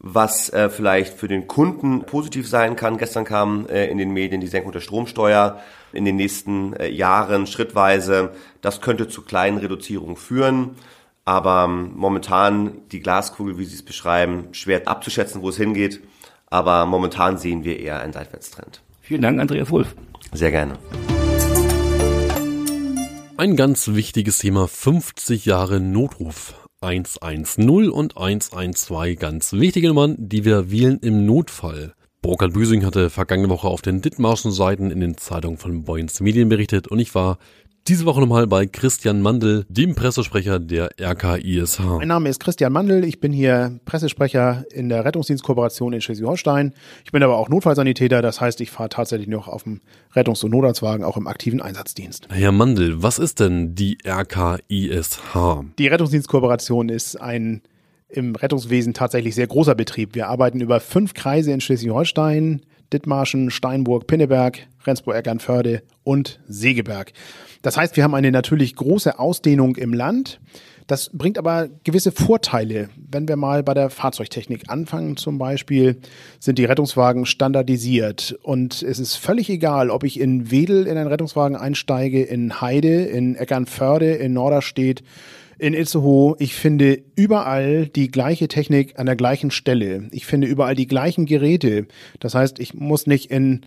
Was 0.00 0.50
äh, 0.50 0.70
vielleicht 0.70 1.14
für 1.14 1.26
den 1.26 1.48
Kunden 1.48 2.04
positiv 2.04 2.48
sein 2.48 2.76
kann, 2.76 2.98
gestern 2.98 3.24
kam 3.24 3.66
äh, 3.66 3.86
in 3.86 3.98
den 3.98 4.12
Medien 4.12 4.40
die 4.40 4.46
Senkung 4.46 4.70
der 4.70 4.80
Stromsteuer 4.80 5.60
in 5.92 6.04
den 6.04 6.14
nächsten 6.14 6.72
äh, 6.74 6.88
Jahren 6.88 7.48
schrittweise. 7.48 8.30
Das 8.60 8.80
könnte 8.80 9.08
zu 9.08 9.22
kleinen 9.22 9.58
Reduzierungen 9.58 10.16
führen. 10.16 10.76
Aber 11.24 11.66
ähm, 11.68 11.92
momentan 11.96 12.78
die 12.92 13.00
Glaskugel, 13.00 13.58
wie 13.58 13.64
Sie 13.64 13.74
es 13.74 13.82
beschreiben, 13.82 14.48
schwer 14.52 14.86
abzuschätzen, 14.86 15.42
wo 15.42 15.48
es 15.48 15.56
hingeht. 15.56 16.00
Aber 16.46 16.86
momentan 16.86 17.36
sehen 17.36 17.64
wir 17.64 17.78
eher 17.78 18.00
einen 18.00 18.12
Seitwärtstrend. 18.12 18.80
Vielen 19.02 19.22
Dank, 19.22 19.40
Andreas 19.40 19.70
Wolf. 19.70 19.94
Sehr 20.32 20.52
gerne. 20.52 20.78
Ein 23.36 23.56
ganz 23.56 23.88
wichtiges 23.88 24.38
Thema, 24.38 24.68
50 24.68 25.44
Jahre 25.44 25.80
Notruf. 25.80 26.54
110 26.80 27.90
und 27.90 28.16
112 28.16 29.18
ganz 29.18 29.52
wichtige 29.52 29.88
Nummern, 29.88 30.14
die 30.16 30.44
wir 30.44 30.70
wählen 30.70 31.00
im 31.00 31.26
Notfall. 31.26 31.94
Burkhard 32.22 32.52
Büsing 32.52 32.84
hatte 32.84 33.10
vergangene 33.10 33.48
Woche 33.48 33.66
auf 33.66 33.82
den 33.82 34.00
Dithmarschen 34.00 34.52
Seiten 34.52 34.92
in 34.92 35.00
den 35.00 35.16
Zeitungen 35.16 35.58
von 35.58 35.82
Boyens 35.82 36.20
Medien 36.20 36.48
berichtet 36.48 36.86
und 36.86 37.00
ich 37.00 37.16
war 37.16 37.38
diese 37.88 38.04
Woche 38.04 38.20
nochmal 38.20 38.46
bei 38.46 38.66
Christian 38.66 39.22
Mandel, 39.22 39.64
dem 39.70 39.94
Pressesprecher 39.94 40.58
der 40.58 40.90
RKISH. 41.00 41.78
Mein 41.78 42.08
Name 42.08 42.28
ist 42.28 42.38
Christian 42.38 42.70
Mandel, 42.70 43.02
ich 43.02 43.18
bin 43.18 43.32
hier 43.32 43.80
Pressesprecher 43.86 44.66
in 44.70 44.90
der 44.90 45.06
Rettungsdienstkooperation 45.06 45.94
in 45.94 46.02
Schleswig-Holstein. 46.02 46.74
Ich 47.06 47.12
bin 47.12 47.22
aber 47.22 47.38
auch 47.38 47.48
Notfallsanitäter, 47.48 48.20
das 48.20 48.42
heißt, 48.42 48.60
ich 48.60 48.70
fahre 48.70 48.90
tatsächlich 48.90 49.28
noch 49.28 49.48
auf 49.48 49.62
dem 49.62 49.80
Rettungs- 50.14 50.44
und 50.44 50.50
Notarztwagen, 50.50 51.02
auch 51.02 51.16
im 51.16 51.26
aktiven 51.26 51.62
Einsatzdienst. 51.62 52.28
Herr 52.30 52.52
Mandel, 52.52 53.02
was 53.02 53.18
ist 53.18 53.40
denn 53.40 53.74
die 53.74 53.96
RKISH? 54.06 55.70
Die 55.78 55.88
Rettungsdienstkooperation 55.88 56.90
ist 56.90 57.16
ein 57.16 57.62
im 58.10 58.34
Rettungswesen 58.34 58.94
tatsächlich 58.94 59.34
sehr 59.34 59.46
großer 59.46 59.74
Betrieb. 59.74 60.14
Wir 60.14 60.28
arbeiten 60.28 60.60
über 60.60 60.80
fünf 60.80 61.14
Kreise 61.14 61.52
in 61.52 61.60
Schleswig-Holstein, 61.60 62.62
Dithmarschen, 62.92 63.50
Steinburg, 63.50 64.06
Pinneberg, 64.06 64.66
Rendsburg-Eckernförde 64.86 65.82
und 66.04 66.40
Segeberg. 66.48 67.12
Das 67.62 67.76
heißt, 67.76 67.96
wir 67.96 68.04
haben 68.04 68.14
eine 68.14 68.30
natürlich 68.30 68.76
große 68.76 69.18
Ausdehnung 69.18 69.76
im 69.76 69.92
Land. 69.92 70.40
Das 70.88 71.10
bringt 71.12 71.36
aber 71.36 71.68
gewisse 71.84 72.12
Vorteile. 72.12 72.88
Wenn 72.96 73.28
wir 73.28 73.36
mal 73.36 73.62
bei 73.62 73.74
der 73.74 73.90
Fahrzeugtechnik 73.90 74.70
anfangen 74.70 75.18
zum 75.18 75.36
Beispiel, 75.36 75.98
sind 76.40 76.58
die 76.58 76.64
Rettungswagen 76.64 77.26
standardisiert. 77.26 78.38
Und 78.42 78.82
es 78.82 78.98
ist 78.98 79.16
völlig 79.16 79.50
egal, 79.50 79.90
ob 79.90 80.02
ich 80.02 80.18
in 80.18 80.50
Wedel 80.50 80.86
in 80.86 80.96
einen 80.96 81.08
Rettungswagen 81.08 81.58
einsteige, 81.58 82.22
in 82.22 82.62
Heide, 82.62 83.02
in 83.02 83.34
Eckernförde, 83.34 84.12
in 84.14 84.32
Norderstedt, 84.32 85.02
in 85.58 85.74
Itzehoe. 85.74 86.36
Ich 86.38 86.54
finde 86.54 87.02
überall 87.16 87.86
die 87.86 88.10
gleiche 88.10 88.48
Technik 88.48 88.98
an 88.98 89.06
der 89.06 89.16
gleichen 89.16 89.50
Stelle. 89.50 90.08
Ich 90.12 90.26
finde 90.26 90.46
überall 90.46 90.74
die 90.74 90.86
gleichen 90.86 91.26
Geräte. 91.26 91.86
Das 92.20 92.34
heißt, 92.34 92.58
ich 92.58 92.74
muss 92.74 93.06
nicht 93.06 93.30
in 93.30 93.62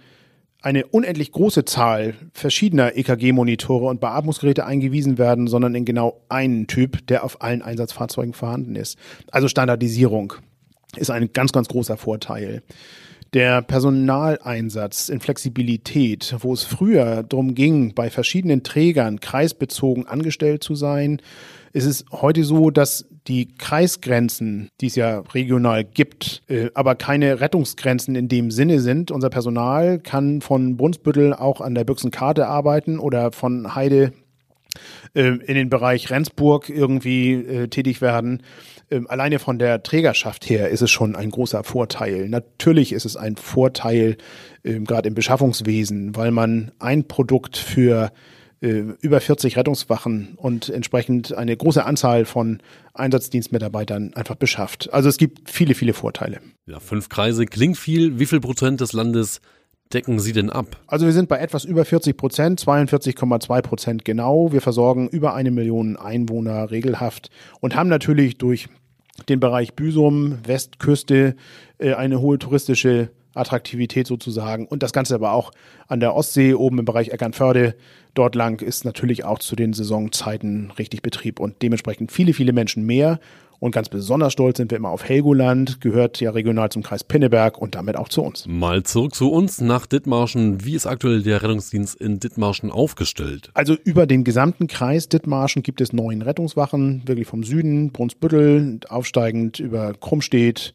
eine 0.62 0.86
unendlich 0.86 1.32
große 1.32 1.66
Zahl 1.66 2.14
verschiedener 2.34 2.96
EKG-Monitore 2.96 3.88
und 3.88 4.00
Beatmungsgeräte 4.00 4.66
eingewiesen 4.66 5.18
werden, 5.18 5.48
sondern 5.48 5.74
in 5.74 5.86
genau 5.86 6.22
einen 6.30 6.68
Typ, 6.68 7.06
der 7.08 7.24
auf 7.24 7.42
allen 7.42 7.64
Einsatzfahrzeugen 7.64 8.34
vorhanden 8.34 8.76
ist. 8.76 8.98
Also 9.32 9.48
Standardisierung 9.48 10.34
ist 10.96 11.10
ein 11.10 11.34
ganz, 11.34 11.52
ganz 11.52 11.68
großer 11.68 11.98
Vorteil. 11.98 12.62
Der 13.34 13.62
Personaleinsatz 13.62 15.08
in 15.08 15.22
Flexibilität, 15.22 16.36
wo 16.40 16.54
es 16.54 16.66
früher 16.66 17.24
darum 17.24 17.56
ging, 17.56 17.94
bei 17.96 18.10
verschiedenen 18.10 18.62
Trägern 18.64 19.22
kreisbezogen 19.22 20.06
angestellt 20.06 20.66
zu 20.66 20.76
sein, 20.76 21.22
ist 21.72 21.86
es 21.86 22.04
heute 22.12 22.44
so, 22.44 22.72
dass 22.72 23.08
die 23.28 23.48
Kreisgrenzen, 23.58 24.68
die 24.82 24.88
es 24.88 24.96
ja 24.96 25.20
regional 25.34 25.86
gibt, 25.86 26.44
äh, 26.50 26.72
aber 26.74 26.96
keine 26.96 27.40
Rettungsgrenzen 27.40 28.16
in 28.16 28.28
dem 28.28 28.52
Sinne 28.52 28.82
sind. 28.82 29.12
Unser 29.12 29.30
Personal 29.30 30.00
kann 30.00 30.42
von 30.42 30.76
Brunsbüttel 30.76 31.34
auch 31.34 31.62
an 31.62 31.74
der 31.74 31.86
Büchsenkarte 31.86 32.48
arbeiten 32.48 33.00
oder 33.00 33.32
von 33.32 33.76
Heide 33.76 34.12
äh, 35.14 35.22
in 35.22 35.56
den 35.56 35.70
Bereich 35.70 36.10
Rendsburg 36.10 36.70
irgendwie 36.70 37.34
äh, 37.34 37.68
tätig 37.68 38.02
werden. 38.02 38.44
Ähm, 38.92 39.08
alleine 39.10 39.40
von 39.40 39.58
der 39.58 39.82
Trägerschaft 39.84 40.50
her 40.50 40.70
ist 40.70 40.82
es 40.82 40.92
schon 40.92 41.16
ein 41.16 41.32
großer 41.32 41.64
Vorteil. 41.64 42.28
Natürlich 42.28 42.92
ist 42.92 43.06
es 43.06 43.16
ein 43.16 43.38
Vorteil, 43.38 44.18
ähm, 44.64 44.86
gerade 44.86 45.08
im 45.08 45.16
Beschaffungswesen, 45.16 46.16
weil 46.16 46.32
man 46.32 46.72
ein 46.78 47.08
Produkt 47.08 47.58
für 47.58 48.12
äh, 48.60 48.84
über 49.02 49.22
40 49.22 49.58
Rettungswachen 49.58 50.34
und 50.36 50.70
entsprechend 50.70 51.34
eine 51.34 51.56
große 51.56 51.84
Anzahl 51.86 52.26
von 52.26 52.60
Einsatzdienstmitarbeitern 52.94 54.14
einfach 54.14 54.36
beschafft. 54.36 54.94
Also 54.94 55.08
es 55.08 55.18
gibt 55.18 55.50
viele, 55.50 55.74
viele 55.74 55.94
Vorteile. 55.94 56.40
Ja, 56.68 56.80
fünf 56.80 57.08
Kreise 57.10 57.46
klingt 57.46 57.78
viel. 57.78 58.20
Wie 58.20 58.26
viel 58.26 58.42
Prozent 58.42 58.82
des 58.82 58.92
Landes 58.92 59.40
decken 59.94 60.20
Sie 60.20 60.34
denn 60.34 60.50
ab? 60.50 60.78
Also 60.88 61.06
wir 61.06 61.14
sind 61.14 61.30
bei 61.30 61.40
etwas 61.40 61.66
über 61.66 61.86
40 61.86 62.16
Prozent, 62.16 62.62
42,2 62.62 63.62
Prozent 63.62 64.06
genau. 64.06 64.52
Wir 64.52 64.62
versorgen 64.62 65.08
über 65.10 65.34
eine 65.34 65.52
Million 65.52 65.98
Einwohner 65.98 66.72
regelhaft 66.72 67.30
und 67.62 67.76
haben 67.76 67.90
natürlich 67.90 68.38
durch 68.38 68.68
den 69.24 69.40
Bereich 69.40 69.74
Büsum, 69.74 70.40
Westküste, 70.46 71.36
äh, 71.78 71.94
eine 71.94 72.22
hohe 72.22 72.40
touristische 72.40 73.10
Attraktivität 73.34 74.08
sozusagen. 74.08 74.66
Und 74.66 74.84
das 74.84 74.94
Ganze 74.94 75.16
aber 75.16 75.34
auch 75.34 75.52
an 75.88 76.00
der 76.00 76.16
Ostsee, 76.16 76.54
oben 76.54 76.80
im 76.80 76.86
Bereich 76.86 77.10
Eckernförde, 77.10 77.76
dort 78.14 78.36
lang 78.36 78.62
ist 78.62 78.86
natürlich 78.86 79.24
auch 79.24 79.40
zu 79.40 79.56
den 79.56 79.74
Saisonzeiten 79.74 80.72
richtig 80.78 81.02
Betrieb 81.02 81.40
und 81.40 81.62
dementsprechend 81.62 82.12
viele, 82.12 82.34
viele 82.34 82.54
Menschen 82.54 82.86
mehr. 82.86 83.20
Und 83.62 83.70
ganz 83.70 83.90
besonders 83.90 84.34
stolz 84.34 84.58
sind 84.58 84.72
wir 84.72 84.78
immer 84.80 84.90
auf 84.90 85.08
Helgoland, 85.08 85.82
gehört 85.82 86.20
ja 86.20 86.32
regional 86.32 86.72
zum 86.72 86.82
Kreis 86.82 87.04
Pinneberg 87.04 87.60
und 87.60 87.76
damit 87.76 87.96
auch 87.96 88.10
zu 88.10 88.24
uns. 88.24 88.48
Mal 88.48 88.82
zurück 88.82 89.14
zu 89.14 89.32
uns 89.32 89.62
nach 89.62 89.86
Dithmarschen. 89.86 90.66
Wie 90.66 90.74
ist 90.74 90.88
aktuell 90.88 91.22
der 91.22 91.44
Rettungsdienst 91.44 91.94
in 92.02 92.20
Dithmarschen 92.20 92.72
aufgestellt? 92.72 93.52
Also 93.54 93.78
über 93.84 94.08
den 94.08 94.24
gesamten 94.24 94.66
Kreis 94.66 95.10
Dithmarschen 95.10 95.62
gibt 95.62 95.80
es 95.80 95.94
neun 95.94 96.24
Rettungswachen, 96.24 97.04
wirklich 97.06 97.28
vom 97.28 97.44
Süden, 97.44 97.92
Brunsbüttel, 97.92 98.80
aufsteigend 98.90 99.60
über 99.60 99.94
Krummstedt, 99.94 100.74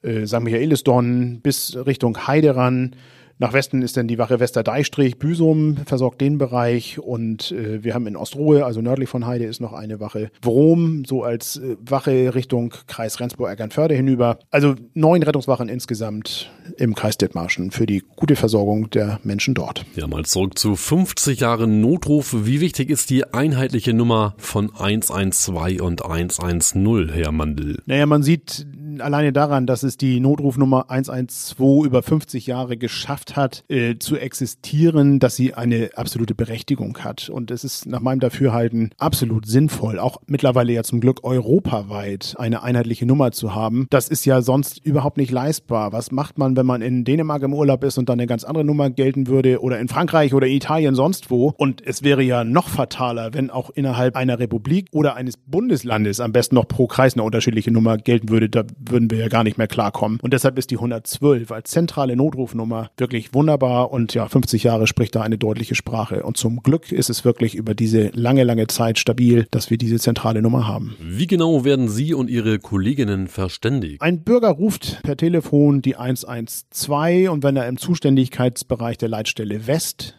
äh, 0.00 0.26
St. 0.26 0.40
Michaelisdonn 0.40 1.40
bis 1.42 1.76
Richtung 1.84 2.26
Heide 2.26 2.56
ran. 2.56 2.96
Nach 3.42 3.52
Westen 3.52 3.82
ist 3.82 3.96
dann 3.96 4.06
die 4.06 4.18
Wache 4.18 4.38
Westerdeistrich, 4.38 5.18
Büsum 5.18 5.76
versorgt 5.84 6.20
den 6.20 6.38
Bereich 6.38 7.00
und 7.00 7.50
äh, 7.50 7.82
wir 7.82 7.92
haben 7.92 8.06
in 8.06 8.14
Ostrohe, 8.14 8.64
also 8.64 8.80
nördlich 8.82 9.08
von 9.08 9.26
Heide, 9.26 9.46
ist 9.46 9.60
noch 9.60 9.72
eine 9.72 9.98
Wache 9.98 10.30
Wrom, 10.42 11.04
so 11.04 11.24
als 11.24 11.56
äh, 11.56 11.76
Wache 11.84 12.36
Richtung 12.36 12.72
Kreis 12.86 13.18
Rendsburg-Eckernförde 13.18 13.96
hinüber. 13.96 14.38
Also 14.52 14.76
neun 14.94 15.24
Rettungswachen 15.24 15.68
insgesamt 15.68 16.52
im 16.76 16.94
Kreis 16.94 17.18
Dithmarschen 17.18 17.72
für 17.72 17.84
die 17.84 18.04
gute 18.14 18.36
Versorgung 18.36 18.90
der 18.90 19.18
Menschen 19.24 19.54
dort. 19.54 19.84
Ja, 19.96 20.06
mal 20.06 20.24
zurück 20.24 20.56
zu 20.56 20.76
50 20.76 21.40
Jahren 21.40 21.80
Notruf. 21.80 22.36
Wie 22.46 22.60
wichtig 22.60 22.90
ist 22.90 23.10
die 23.10 23.24
einheitliche 23.34 23.92
Nummer 23.92 24.36
von 24.38 24.70
112 24.72 25.82
und 25.82 26.04
110, 26.04 27.08
Herr 27.08 27.32
Mandel? 27.32 27.82
Naja, 27.86 28.06
man 28.06 28.22
sieht 28.22 28.64
alleine 29.00 29.32
daran, 29.32 29.66
dass 29.66 29.82
es 29.82 29.96
die 29.96 30.20
Notrufnummer 30.20 30.90
112 30.90 31.86
über 31.86 32.02
50 32.02 32.46
Jahre 32.46 32.76
geschafft 32.76 33.36
hat, 33.36 33.64
äh, 33.68 33.96
zu 33.98 34.16
existieren, 34.16 35.18
dass 35.18 35.36
sie 35.36 35.54
eine 35.54 35.90
absolute 35.94 36.34
Berechtigung 36.34 36.98
hat. 36.98 37.28
Und 37.28 37.50
es 37.50 37.64
ist 37.64 37.86
nach 37.86 38.00
meinem 38.00 38.20
Dafürhalten 38.20 38.90
absolut 38.98 39.46
sinnvoll, 39.46 39.98
auch 39.98 40.18
mittlerweile 40.26 40.72
ja 40.72 40.82
zum 40.82 41.00
Glück 41.00 41.24
europaweit 41.24 42.34
eine 42.38 42.62
einheitliche 42.62 43.06
Nummer 43.06 43.32
zu 43.32 43.54
haben. 43.54 43.86
Das 43.90 44.08
ist 44.08 44.24
ja 44.24 44.42
sonst 44.42 44.84
überhaupt 44.84 45.16
nicht 45.16 45.30
leistbar. 45.30 45.92
Was 45.92 46.10
macht 46.10 46.38
man, 46.38 46.56
wenn 46.56 46.66
man 46.66 46.82
in 46.82 47.04
Dänemark 47.04 47.42
im 47.42 47.54
Urlaub 47.54 47.84
ist 47.84 47.98
und 47.98 48.08
dann 48.08 48.18
eine 48.18 48.26
ganz 48.26 48.44
andere 48.44 48.64
Nummer 48.64 48.90
gelten 48.90 49.26
würde 49.26 49.60
oder 49.60 49.78
in 49.78 49.88
Frankreich 49.88 50.34
oder 50.34 50.46
Italien 50.46 50.94
sonst 50.94 51.30
wo? 51.30 51.54
Und 51.56 51.84
es 51.86 52.02
wäre 52.02 52.22
ja 52.22 52.44
noch 52.44 52.68
fataler, 52.68 53.34
wenn 53.34 53.50
auch 53.50 53.70
innerhalb 53.70 54.16
einer 54.16 54.38
Republik 54.38 54.88
oder 54.92 55.16
eines 55.16 55.36
Bundeslandes 55.36 56.20
am 56.20 56.32
besten 56.32 56.54
noch 56.54 56.68
pro 56.68 56.86
Kreis 56.86 57.14
eine 57.14 57.22
unterschiedliche 57.22 57.70
Nummer 57.70 57.96
gelten 57.96 58.28
würde. 58.28 58.48
Da 58.48 58.64
würden 58.88 59.10
wir 59.10 59.18
ja 59.18 59.28
gar 59.28 59.44
nicht 59.44 59.58
mehr 59.58 59.66
klarkommen. 59.66 60.18
Und 60.20 60.32
deshalb 60.32 60.58
ist 60.58 60.70
die 60.70 60.76
112 60.76 61.50
als 61.50 61.70
zentrale 61.70 62.16
Notrufnummer 62.16 62.90
wirklich 62.96 63.34
wunderbar 63.34 63.90
und 63.90 64.14
ja, 64.14 64.28
50 64.28 64.64
Jahre 64.64 64.86
spricht 64.86 65.14
da 65.14 65.22
eine 65.22 65.38
deutliche 65.38 65.74
Sprache. 65.74 66.22
Und 66.22 66.36
zum 66.36 66.62
Glück 66.62 66.92
ist 66.92 67.10
es 67.10 67.24
wirklich 67.24 67.54
über 67.54 67.74
diese 67.74 68.08
lange, 68.14 68.44
lange 68.44 68.66
Zeit 68.66 68.98
stabil, 68.98 69.46
dass 69.50 69.70
wir 69.70 69.78
diese 69.78 69.98
zentrale 69.98 70.42
Nummer 70.42 70.66
haben. 70.66 70.96
Wie 71.00 71.26
genau 71.26 71.64
werden 71.64 71.88
Sie 71.88 72.14
und 72.14 72.30
Ihre 72.30 72.58
Kolleginnen 72.58 73.28
verständigt? 73.28 74.00
Ein 74.02 74.22
Bürger 74.22 74.50
ruft 74.50 75.02
per 75.02 75.16
Telefon 75.16 75.82
die 75.82 75.96
112 75.96 77.30
und 77.30 77.42
wenn 77.42 77.56
er 77.56 77.68
im 77.68 77.76
Zuständigkeitsbereich 77.76 78.98
der 78.98 79.08
Leitstelle 79.08 79.66
West 79.66 80.16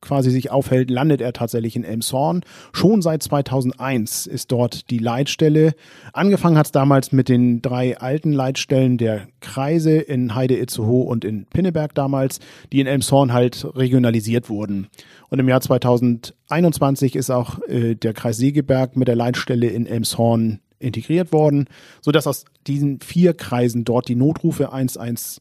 quasi 0.00 0.30
sich 0.30 0.50
aufhält, 0.50 0.90
landet 0.90 1.20
er 1.20 1.32
tatsächlich 1.32 1.76
in 1.76 1.84
Elmshorn. 1.84 2.42
Schon 2.72 3.02
seit 3.02 3.22
2001 3.22 4.26
ist 4.26 4.52
dort 4.52 4.90
die 4.90 4.98
Leitstelle. 4.98 5.74
Angefangen 6.12 6.58
hat 6.58 6.66
es 6.66 6.72
damals 6.72 7.12
mit 7.12 7.28
den 7.28 7.62
drei 7.62 7.98
alten 7.98 8.32
Leitstellen 8.32 8.98
der 8.98 9.28
Kreise 9.40 9.98
in 9.98 10.34
Heide, 10.34 10.56
Itzehoe 10.56 11.04
und 11.04 11.24
in 11.24 11.46
Pinneberg 11.46 11.94
damals, 11.94 12.40
die 12.72 12.80
in 12.80 12.86
Elmshorn 12.86 13.32
halt 13.32 13.66
regionalisiert 13.74 14.48
wurden. 14.48 14.88
Und 15.30 15.38
im 15.38 15.48
Jahr 15.48 15.60
2021 15.60 17.16
ist 17.16 17.30
auch 17.30 17.58
äh, 17.68 17.94
der 17.94 18.14
Kreis 18.14 18.38
Segeberg 18.38 18.96
mit 18.96 19.08
der 19.08 19.16
Leitstelle 19.16 19.66
in 19.68 19.86
Elmshorn 19.86 20.60
integriert 20.78 21.32
worden, 21.32 21.66
so 22.00 22.12
dass 22.12 22.26
aus 22.26 22.44
diesen 22.66 23.00
vier 23.00 23.34
Kreisen 23.34 23.84
dort 23.84 24.08
die 24.08 24.14
Notrufe 24.14 24.72
112 24.72 25.40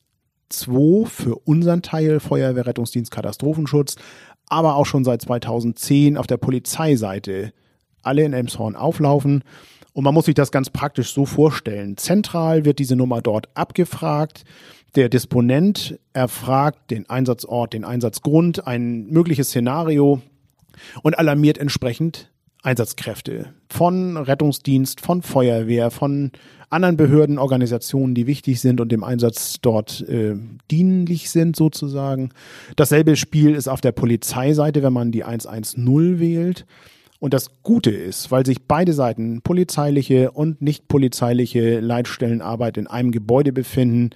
für 1.10 1.36
unseren 1.36 1.82
Teil 1.82 2.20
Feuerwehr, 2.20 2.66
Rettungsdienst, 2.66 3.12
Katastrophenschutz 3.12 3.96
aber 4.50 4.76
auch 4.76 4.86
schon 4.86 5.04
seit 5.04 5.22
2010 5.22 6.18
auf 6.18 6.28
der 6.28 6.38
Polizeiseite 6.38 7.54
alle 8.02 8.24
in 8.24 8.34
Elmshorn 8.34 8.76
auflaufen. 8.76 9.44
Und 9.94 10.04
man 10.04 10.14
muss 10.14 10.26
sich 10.26 10.36
das 10.36 10.52
ganz 10.52 10.70
praktisch 10.70 11.14
so 11.14 11.26
vorstellen. 11.26 11.98
Zentral 11.98 12.66
wird 12.66 12.80
diese 12.80 12.96
Nummer 12.96 13.22
dort 13.22 13.50
abgefragt. 13.56 14.44
Der 14.96 15.10
Disponent 15.10 16.00
erfragt 16.14 16.92
den 16.92 17.10
Einsatzort, 17.10 17.74
den 17.74 17.84
Einsatzgrund, 17.84 18.66
ein 18.68 19.08
mögliches 19.08 19.50
Szenario 19.50 20.22
und 21.02 21.18
alarmiert 21.18 21.58
entsprechend 21.58 22.32
Einsatzkräfte 22.64 23.54
von 23.70 24.18
Rettungsdienst, 24.18 25.02
von 25.02 25.22
Feuerwehr, 25.22 25.92
von 25.92 26.32
anderen 26.70 26.98
Behörden, 26.98 27.38
Organisationen, 27.38 28.16
die 28.16 28.28
wichtig 28.28 28.60
sind 28.60 28.82
und 28.82 28.92
dem 28.92 29.04
Einsatz 29.04 29.58
dort 29.62 30.02
äh, 30.10 30.36
dienlich 30.70 31.30
sind 31.30 31.56
sozusagen. 31.56 32.32
Dasselbe 32.76 33.16
Spiel 33.16 33.56
ist 33.56 33.68
auf 33.68 33.82
der 33.82 33.94
Polizeiseite, 33.94 34.84
wenn 34.84 34.94
man 34.94 35.12
die 35.12 35.24
110 35.24 36.20
wählt. 36.20 36.66
Und 37.20 37.34
das 37.34 37.64
Gute 37.64 37.90
ist, 37.90 38.32
weil 38.32 38.46
sich 38.46 38.68
beide 38.68 38.94
Seiten, 38.94 39.42
polizeiliche 39.42 40.32
und 40.32 40.62
nicht 40.62 40.88
polizeiliche 40.88 41.80
Leitstellenarbeit 41.80 42.78
in 42.78 42.86
einem 42.86 43.12
Gebäude 43.12 43.54
befinden, 43.54 44.12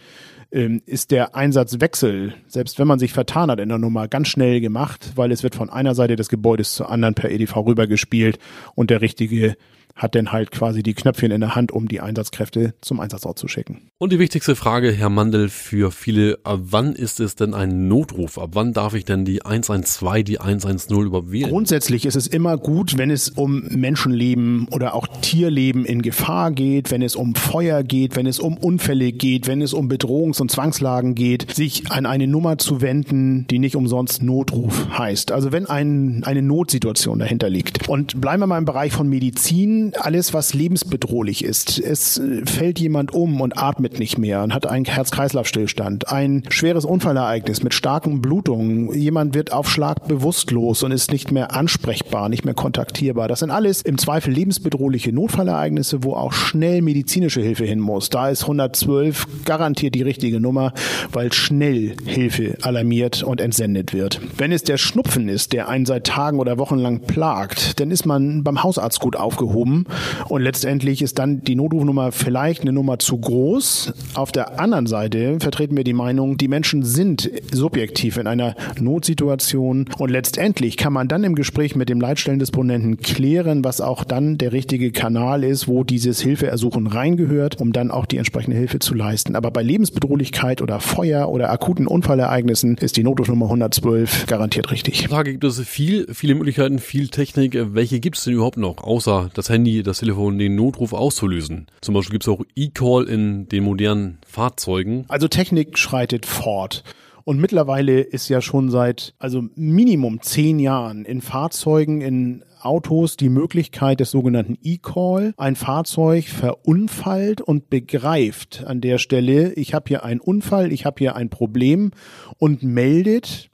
ähm, 0.51 0.81
ist 0.85 1.11
der 1.11 1.35
Einsatzwechsel, 1.35 2.33
selbst 2.47 2.77
wenn 2.79 2.87
man 2.87 2.99
sich 2.99 3.13
vertan 3.13 3.49
hat 3.49 3.59
in 3.59 3.69
der 3.69 3.77
Nummer, 3.77 4.07
ganz 4.07 4.27
schnell 4.27 4.61
gemacht, 4.61 5.13
weil 5.15 5.31
es 5.31 5.43
wird 5.43 5.55
von 5.55 5.69
einer 5.69 5.95
Seite 5.95 6.15
des 6.15 6.29
Gebäudes 6.29 6.73
zur 6.73 6.89
anderen 6.89 7.15
per 7.15 7.31
EDV 7.31 7.55
rübergespielt 7.57 8.37
und 8.75 8.89
der 8.89 9.01
richtige 9.01 9.55
hat 9.95 10.15
dann 10.15 10.31
halt 10.31 10.51
quasi 10.51 10.83
die 10.83 10.93
Knöpfchen 10.93 11.31
in 11.31 11.41
der 11.41 11.55
Hand, 11.55 11.71
um 11.71 11.87
die 11.87 12.01
Einsatzkräfte 12.01 12.73
zum 12.81 12.99
Einsatzort 12.99 13.37
zu 13.37 13.47
schicken. 13.47 13.89
Und 13.97 14.11
die 14.11 14.19
wichtigste 14.19 14.55
Frage, 14.55 14.91
Herr 14.91 15.09
Mandel, 15.09 15.49
für 15.49 15.91
viele, 15.91 16.39
ab 16.43 16.59
wann 16.63 16.93
ist 16.93 17.19
es 17.19 17.35
denn 17.35 17.53
ein 17.53 17.87
Notruf? 17.87 18.37
Ab 18.37 18.51
wann 18.53 18.73
darf 18.73 18.93
ich 18.93 19.05
denn 19.05 19.25
die 19.25 19.45
112, 19.45 20.23
die 20.23 20.39
110 20.39 21.05
überhaupt 21.05 21.31
wählen? 21.31 21.49
Grundsätzlich 21.49 22.05
ist 22.05 22.15
es 22.15 22.27
immer 22.27 22.57
gut, 22.57 22.97
wenn 22.97 23.11
es 23.11 23.29
um 23.29 23.63
Menschenleben 23.69 24.67
oder 24.71 24.95
auch 24.95 25.07
Tierleben 25.21 25.85
in 25.85 26.01
Gefahr 26.01 26.51
geht, 26.51 26.91
wenn 26.91 27.01
es 27.01 27.15
um 27.15 27.35
Feuer 27.35 27.83
geht, 27.83 28.15
wenn 28.15 28.25
es 28.25 28.39
um 28.39 28.57
Unfälle 28.57 29.11
geht, 29.11 29.47
wenn 29.47 29.61
es 29.61 29.73
um 29.73 29.87
Bedrohungs- 29.87 30.41
und 30.41 30.51
Zwangslagen 30.51 31.15
geht, 31.15 31.53
sich 31.53 31.91
an 31.91 32.05
eine 32.05 32.27
Nummer 32.27 32.57
zu 32.57 32.81
wenden, 32.81 33.45
die 33.47 33.59
nicht 33.59 33.75
umsonst 33.75 34.23
Notruf 34.23 34.97
heißt. 34.97 35.31
Also 35.31 35.51
wenn 35.51 35.65
ein, 35.67 36.23
eine 36.25 36.41
Notsituation 36.41 37.19
dahinter 37.19 37.49
liegt. 37.49 37.87
Und 37.89 38.19
bleiben 38.19 38.41
wir 38.41 38.47
mal 38.47 38.57
im 38.57 38.65
Bereich 38.65 38.93
von 38.93 39.07
Medizin 39.07 39.80
alles, 39.99 40.33
was 40.33 40.53
lebensbedrohlich 40.53 41.43
ist. 41.43 41.79
Es 41.79 42.17
äh, 42.17 42.45
fällt 42.45 42.79
jemand 42.79 43.13
um 43.13 43.41
und 43.41 43.57
atmet 43.57 43.99
nicht 43.99 44.17
mehr 44.17 44.43
und 44.43 44.53
hat 44.53 44.65
einen 44.65 44.85
Herz-Kreislauf-Stillstand. 44.85 46.11
Ein 46.11 46.43
schweres 46.49 46.85
Unfallereignis 46.85 47.63
mit 47.63 47.73
starken 47.73 48.21
Blutungen. 48.21 48.93
Jemand 48.93 49.33
wird 49.33 49.51
auf 49.53 49.69
Schlag 49.69 50.07
bewusstlos 50.07 50.83
und 50.83 50.91
ist 50.91 51.11
nicht 51.11 51.31
mehr 51.31 51.53
ansprechbar, 51.53 52.29
nicht 52.29 52.45
mehr 52.45 52.53
kontaktierbar. 52.53 53.27
Das 53.27 53.39
sind 53.39 53.51
alles 53.51 53.81
im 53.81 53.97
Zweifel 53.97 54.33
lebensbedrohliche 54.33 55.11
Notfallereignisse, 55.11 56.03
wo 56.03 56.13
auch 56.13 56.33
schnell 56.33 56.81
medizinische 56.81 57.41
Hilfe 57.41 57.65
hin 57.65 57.79
muss. 57.79 58.09
Da 58.09 58.29
ist 58.29 58.43
112 58.43 59.45
garantiert 59.45 59.95
die 59.95 60.03
richtige 60.03 60.39
Nummer, 60.39 60.73
weil 61.11 61.33
schnell 61.33 61.95
Hilfe 62.05 62.57
alarmiert 62.61 63.23
und 63.23 63.41
entsendet 63.41 63.93
wird. 63.93 64.21
Wenn 64.37 64.51
es 64.51 64.63
der 64.63 64.77
Schnupfen 64.77 65.29
ist, 65.29 65.53
der 65.53 65.69
einen 65.69 65.85
seit 65.85 66.05
Tagen 66.07 66.39
oder 66.39 66.57
Wochen 66.57 66.77
lang 66.77 67.01
plagt, 67.01 67.79
dann 67.79 67.91
ist 67.91 68.05
man 68.05 68.43
beim 68.43 68.63
Hausarzt 68.63 68.99
gut 68.99 69.15
aufgehoben 69.15 69.70
Notrufnummer 69.71 69.85
und 70.27 70.41
letztendlich 70.41 71.01
ist 71.01 71.19
dann 71.19 71.43
die 71.43 71.55
Notrufnummer 71.55 72.11
vielleicht 72.11 72.61
eine 72.61 72.73
Nummer 72.73 72.99
zu 72.99 73.17
groß. 73.17 73.93
Auf 74.13 74.31
der 74.31 74.59
anderen 74.59 74.87
Seite 74.87 75.37
vertreten 75.39 75.75
wir 75.75 75.83
die 75.83 75.93
Meinung, 75.93 76.37
die 76.37 76.47
Menschen 76.47 76.83
sind 76.83 77.29
subjektiv 77.51 78.17
in 78.17 78.27
einer 78.27 78.55
Notsituation 78.79 79.85
und 79.97 80.09
letztendlich 80.09 80.77
kann 80.77 80.93
man 80.93 81.07
dann 81.07 81.23
im 81.23 81.35
Gespräch 81.35 81.75
mit 81.75 81.89
dem 81.89 82.01
Leitstellendisponenten 82.01 82.97
klären, 82.97 83.63
was 83.63 83.81
auch 83.81 84.03
dann 84.03 84.37
der 84.37 84.53
richtige 84.53 84.91
Kanal 84.91 85.43
ist, 85.43 85.67
wo 85.67 85.83
dieses 85.83 86.21
Hilfeersuchen 86.21 86.87
reingehört, 86.87 87.59
um 87.59 87.73
dann 87.73 87.91
auch 87.91 88.05
die 88.05 88.17
entsprechende 88.17 88.57
Hilfe 88.57 88.79
zu 88.79 88.93
leisten. 88.93 89.35
Aber 89.35 89.51
bei 89.51 89.63
Lebensbedrohlichkeit 89.63 90.61
oder 90.61 90.79
Feuer 90.79 91.29
oder 91.29 91.51
akuten 91.51 91.87
Unfallereignissen 91.87 92.77
ist 92.77 92.97
die 92.97 93.03
Notrufnummer 93.03 93.45
112 93.45 94.27
garantiert 94.27 94.71
richtig. 94.71 95.07
Da 95.09 95.23
gibt 95.23 95.43
es 95.43 95.59
viel, 95.61 96.07
viele 96.13 96.35
Möglichkeiten, 96.35 96.79
viel 96.79 97.09
Technik. 97.09 97.57
Welche 97.73 97.99
gibt 97.99 98.17
es 98.17 98.23
denn 98.23 98.33
überhaupt 98.33 98.57
noch, 98.57 98.83
außer 98.83 99.29
das 99.33 99.49
Handy? 99.49 99.60
Handy, 99.61 99.83
das 99.83 99.99
Telefon, 99.99 100.39
den 100.39 100.55
Notruf 100.55 100.91
auszulösen. 100.91 101.67
Zum 101.81 101.93
Beispiel 101.93 102.13
gibt 102.13 102.23
es 102.23 102.29
auch 102.29 102.43
E-Call 102.55 103.07
in 103.07 103.47
den 103.47 103.63
modernen 103.63 104.17
Fahrzeugen. 104.25 105.05
Also 105.07 105.27
Technik 105.27 105.77
schreitet 105.77 106.25
fort. 106.25 106.83
Und 107.25 107.39
mittlerweile 107.39 108.01
ist 108.01 108.27
ja 108.27 108.41
schon 108.41 108.71
seit, 108.71 109.13
also 109.19 109.43
Minimum 109.53 110.19
zehn 110.23 110.57
Jahren 110.57 111.05
in 111.05 111.21
Fahrzeugen, 111.21 112.01
in 112.01 112.43
Autos 112.59 113.17
die 113.17 113.29
Möglichkeit 113.29 113.99
des 113.99 114.09
sogenannten 114.09 114.57
E-Call. 114.63 115.35
Ein 115.37 115.55
Fahrzeug 115.55 116.25
verunfallt 116.25 117.41
und 117.41 117.69
begreift 117.69 118.63
an 118.65 118.81
der 118.81 118.97
Stelle, 118.97 119.53
ich 119.53 119.75
habe 119.75 119.89
hier 119.89 120.03
einen 120.03 120.21
Unfall, 120.21 120.71
ich 120.71 120.87
habe 120.87 120.95
hier 120.97 121.15
ein 121.15 121.29
Problem 121.29 121.91
und 122.39 122.63
meldet 122.63 123.50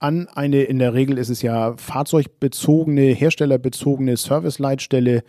an 0.00 0.28
eine, 0.28 0.62
in 0.62 0.78
der 0.78 0.94
Regel 0.94 1.18
ist 1.18 1.28
es 1.28 1.42
ja 1.42 1.74
fahrzeugbezogene, 1.76 3.12
herstellerbezogene 3.12 4.16
Serviceleitstelle, 4.16 5.22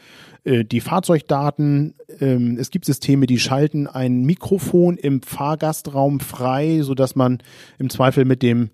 äh, 0.46 0.64
die 0.64 0.80
Fahrzeugdaten. 0.80 1.94
Ähm, 2.22 2.58
es 2.58 2.72
gibt 2.72 2.86
Systeme, 2.86 3.28
die 3.28 3.38
schalten 3.38 3.86
ein 3.86 4.24
Mikrofon 4.24 4.98
im 4.98 5.22
Fahrgastraum 5.22 6.22
frei, 6.22 6.80
so 6.84 6.96
dass 6.96 7.16
man 7.16 7.40
im 7.80 7.90
Zweifel 7.90 8.24
mit 8.24 8.42
dem 8.42 8.70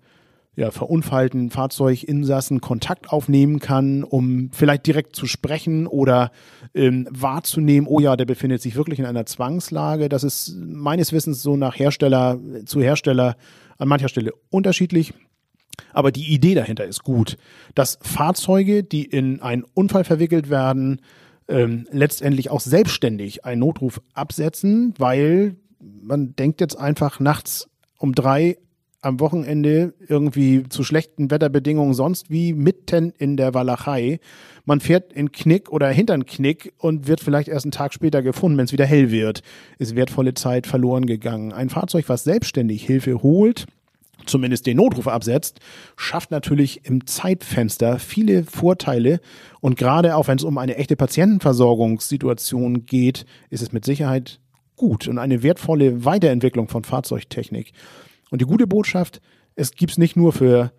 ja, 0.54 0.70
verunfallten 0.70 1.50
Fahrzeuginsassen 1.50 2.60
Kontakt 2.60 3.12
aufnehmen 3.12 3.58
kann, 3.58 4.04
um 4.04 4.50
vielleicht 4.52 4.86
direkt 4.86 5.16
zu 5.16 5.26
sprechen 5.26 5.86
oder 5.86 6.30
ähm, 6.74 7.08
wahrzunehmen, 7.10 7.88
oh 7.88 8.00
ja, 8.00 8.16
der 8.16 8.24
befindet 8.24 8.62
sich 8.62 8.76
wirklich 8.76 8.98
in 9.00 9.04
einer 9.04 9.26
Zwangslage. 9.26 10.08
Das 10.08 10.24
ist 10.24 10.56
meines 10.56 11.12
Wissens 11.12 11.42
so 11.42 11.56
nach 11.56 11.78
Hersteller 11.78 12.38
zu 12.66 12.80
Hersteller 12.80 13.36
an 13.78 13.88
mancher 13.88 14.08
Stelle 14.08 14.32
unterschiedlich. 14.50 15.14
Aber 15.92 16.12
die 16.12 16.32
Idee 16.32 16.54
dahinter 16.54 16.84
ist 16.84 17.04
gut, 17.04 17.36
dass 17.74 17.98
Fahrzeuge, 18.02 18.82
die 18.82 19.04
in 19.04 19.40
einen 19.40 19.64
Unfall 19.74 20.04
verwickelt 20.04 20.50
werden, 20.50 21.00
ähm, 21.48 21.86
letztendlich 21.90 22.50
auch 22.50 22.60
selbstständig 22.60 23.44
einen 23.44 23.60
Notruf 23.60 24.00
absetzen, 24.12 24.94
weil 24.98 25.56
man 25.80 26.34
denkt 26.36 26.60
jetzt 26.60 26.76
einfach 26.78 27.20
nachts 27.20 27.68
um 27.98 28.14
drei 28.14 28.58
am 29.00 29.20
Wochenende 29.20 29.94
irgendwie 30.08 30.64
zu 30.68 30.82
schlechten 30.82 31.30
Wetterbedingungen 31.30 31.94
sonst 31.94 32.30
wie 32.30 32.52
mitten 32.52 33.12
in 33.16 33.36
der 33.36 33.54
Walachei. 33.54 34.18
Man 34.64 34.80
fährt 34.80 35.12
in 35.12 35.30
Knick 35.30 35.70
oder 35.70 35.88
hintern 35.88 36.26
Knick 36.26 36.72
und 36.78 37.06
wird 37.06 37.20
vielleicht 37.20 37.48
erst 37.48 37.64
einen 37.64 37.72
Tag 37.72 37.94
später 37.94 38.22
gefunden, 38.22 38.58
wenn 38.58 38.64
es 38.64 38.72
wieder 38.72 38.86
hell 38.86 39.10
wird. 39.10 39.42
Ist 39.78 39.94
wertvolle 39.94 40.34
Zeit 40.34 40.66
verloren 40.66 41.06
gegangen. 41.06 41.52
Ein 41.52 41.70
Fahrzeug, 41.70 42.08
was 42.08 42.24
selbstständig 42.24 42.84
Hilfe 42.84 43.22
holt, 43.22 43.66
zumindest 44.28 44.66
den 44.66 44.76
Notruf 44.76 45.08
absetzt, 45.08 45.60
schafft 45.96 46.30
natürlich 46.30 46.84
im 46.84 47.06
Zeitfenster 47.06 47.98
viele 47.98 48.44
Vorteile. 48.44 49.20
Und 49.60 49.76
gerade 49.76 50.16
auch 50.16 50.28
wenn 50.28 50.38
es 50.38 50.44
um 50.44 50.58
eine 50.58 50.76
echte 50.76 50.96
Patientenversorgungssituation 50.96 52.86
geht, 52.86 53.26
ist 53.50 53.62
es 53.62 53.72
mit 53.72 53.84
Sicherheit 53.84 54.40
gut 54.76 55.08
und 55.08 55.18
eine 55.18 55.42
wertvolle 55.42 56.04
Weiterentwicklung 56.04 56.68
von 56.68 56.84
Fahrzeugtechnik. 56.84 57.72
Und 58.30 58.40
die 58.40 58.46
gute 58.46 58.66
Botschaft, 58.66 59.20
es 59.54 59.72
gibt 59.72 59.92
es 59.92 59.98
nicht 59.98 60.16
nur 60.16 60.32
für 60.32 60.72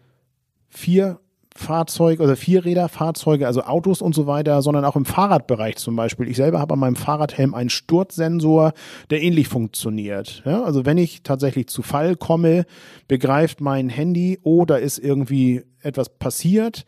vier 0.70 1.20
Fahrzeuge 1.60 2.24
oder 2.24 2.36
Vierräder, 2.36 2.90
Fahrzeuge, 2.90 3.46
also 3.46 3.64
Autos 3.64 4.02
und 4.02 4.16
so 4.16 4.26
weiter, 4.28 4.62
sondern 4.62 4.86
auch 4.86 4.96
im 4.96 5.06
Fahrradbereich 5.06 5.76
zum 5.76 5.96
Beispiel. 5.96 6.28
Ich 6.28 6.38
selber 6.38 6.60
habe 6.60 6.74
an 6.74 6.80
meinem 6.80 6.96
Fahrradhelm 6.96 7.54
einen 7.54 7.70
Sturzsensor, 7.70 8.74
der 9.10 9.22
ähnlich 9.22 9.48
funktioniert. 9.48 10.42
Ja, 10.46 10.64
also 10.64 10.86
wenn 10.86 10.98
ich 10.98 11.22
tatsächlich 11.24 11.68
zu 11.68 11.82
Fall 11.82 12.16
komme, 12.16 12.66
begreift 13.08 13.62
mein 13.62 13.90
Handy, 13.90 14.40
oh, 14.44 14.66
da 14.66 14.78
ist 14.78 14.98
irgendwie 14.98 15.64
etwas 15.82 16.10
passiert 16.10 16.86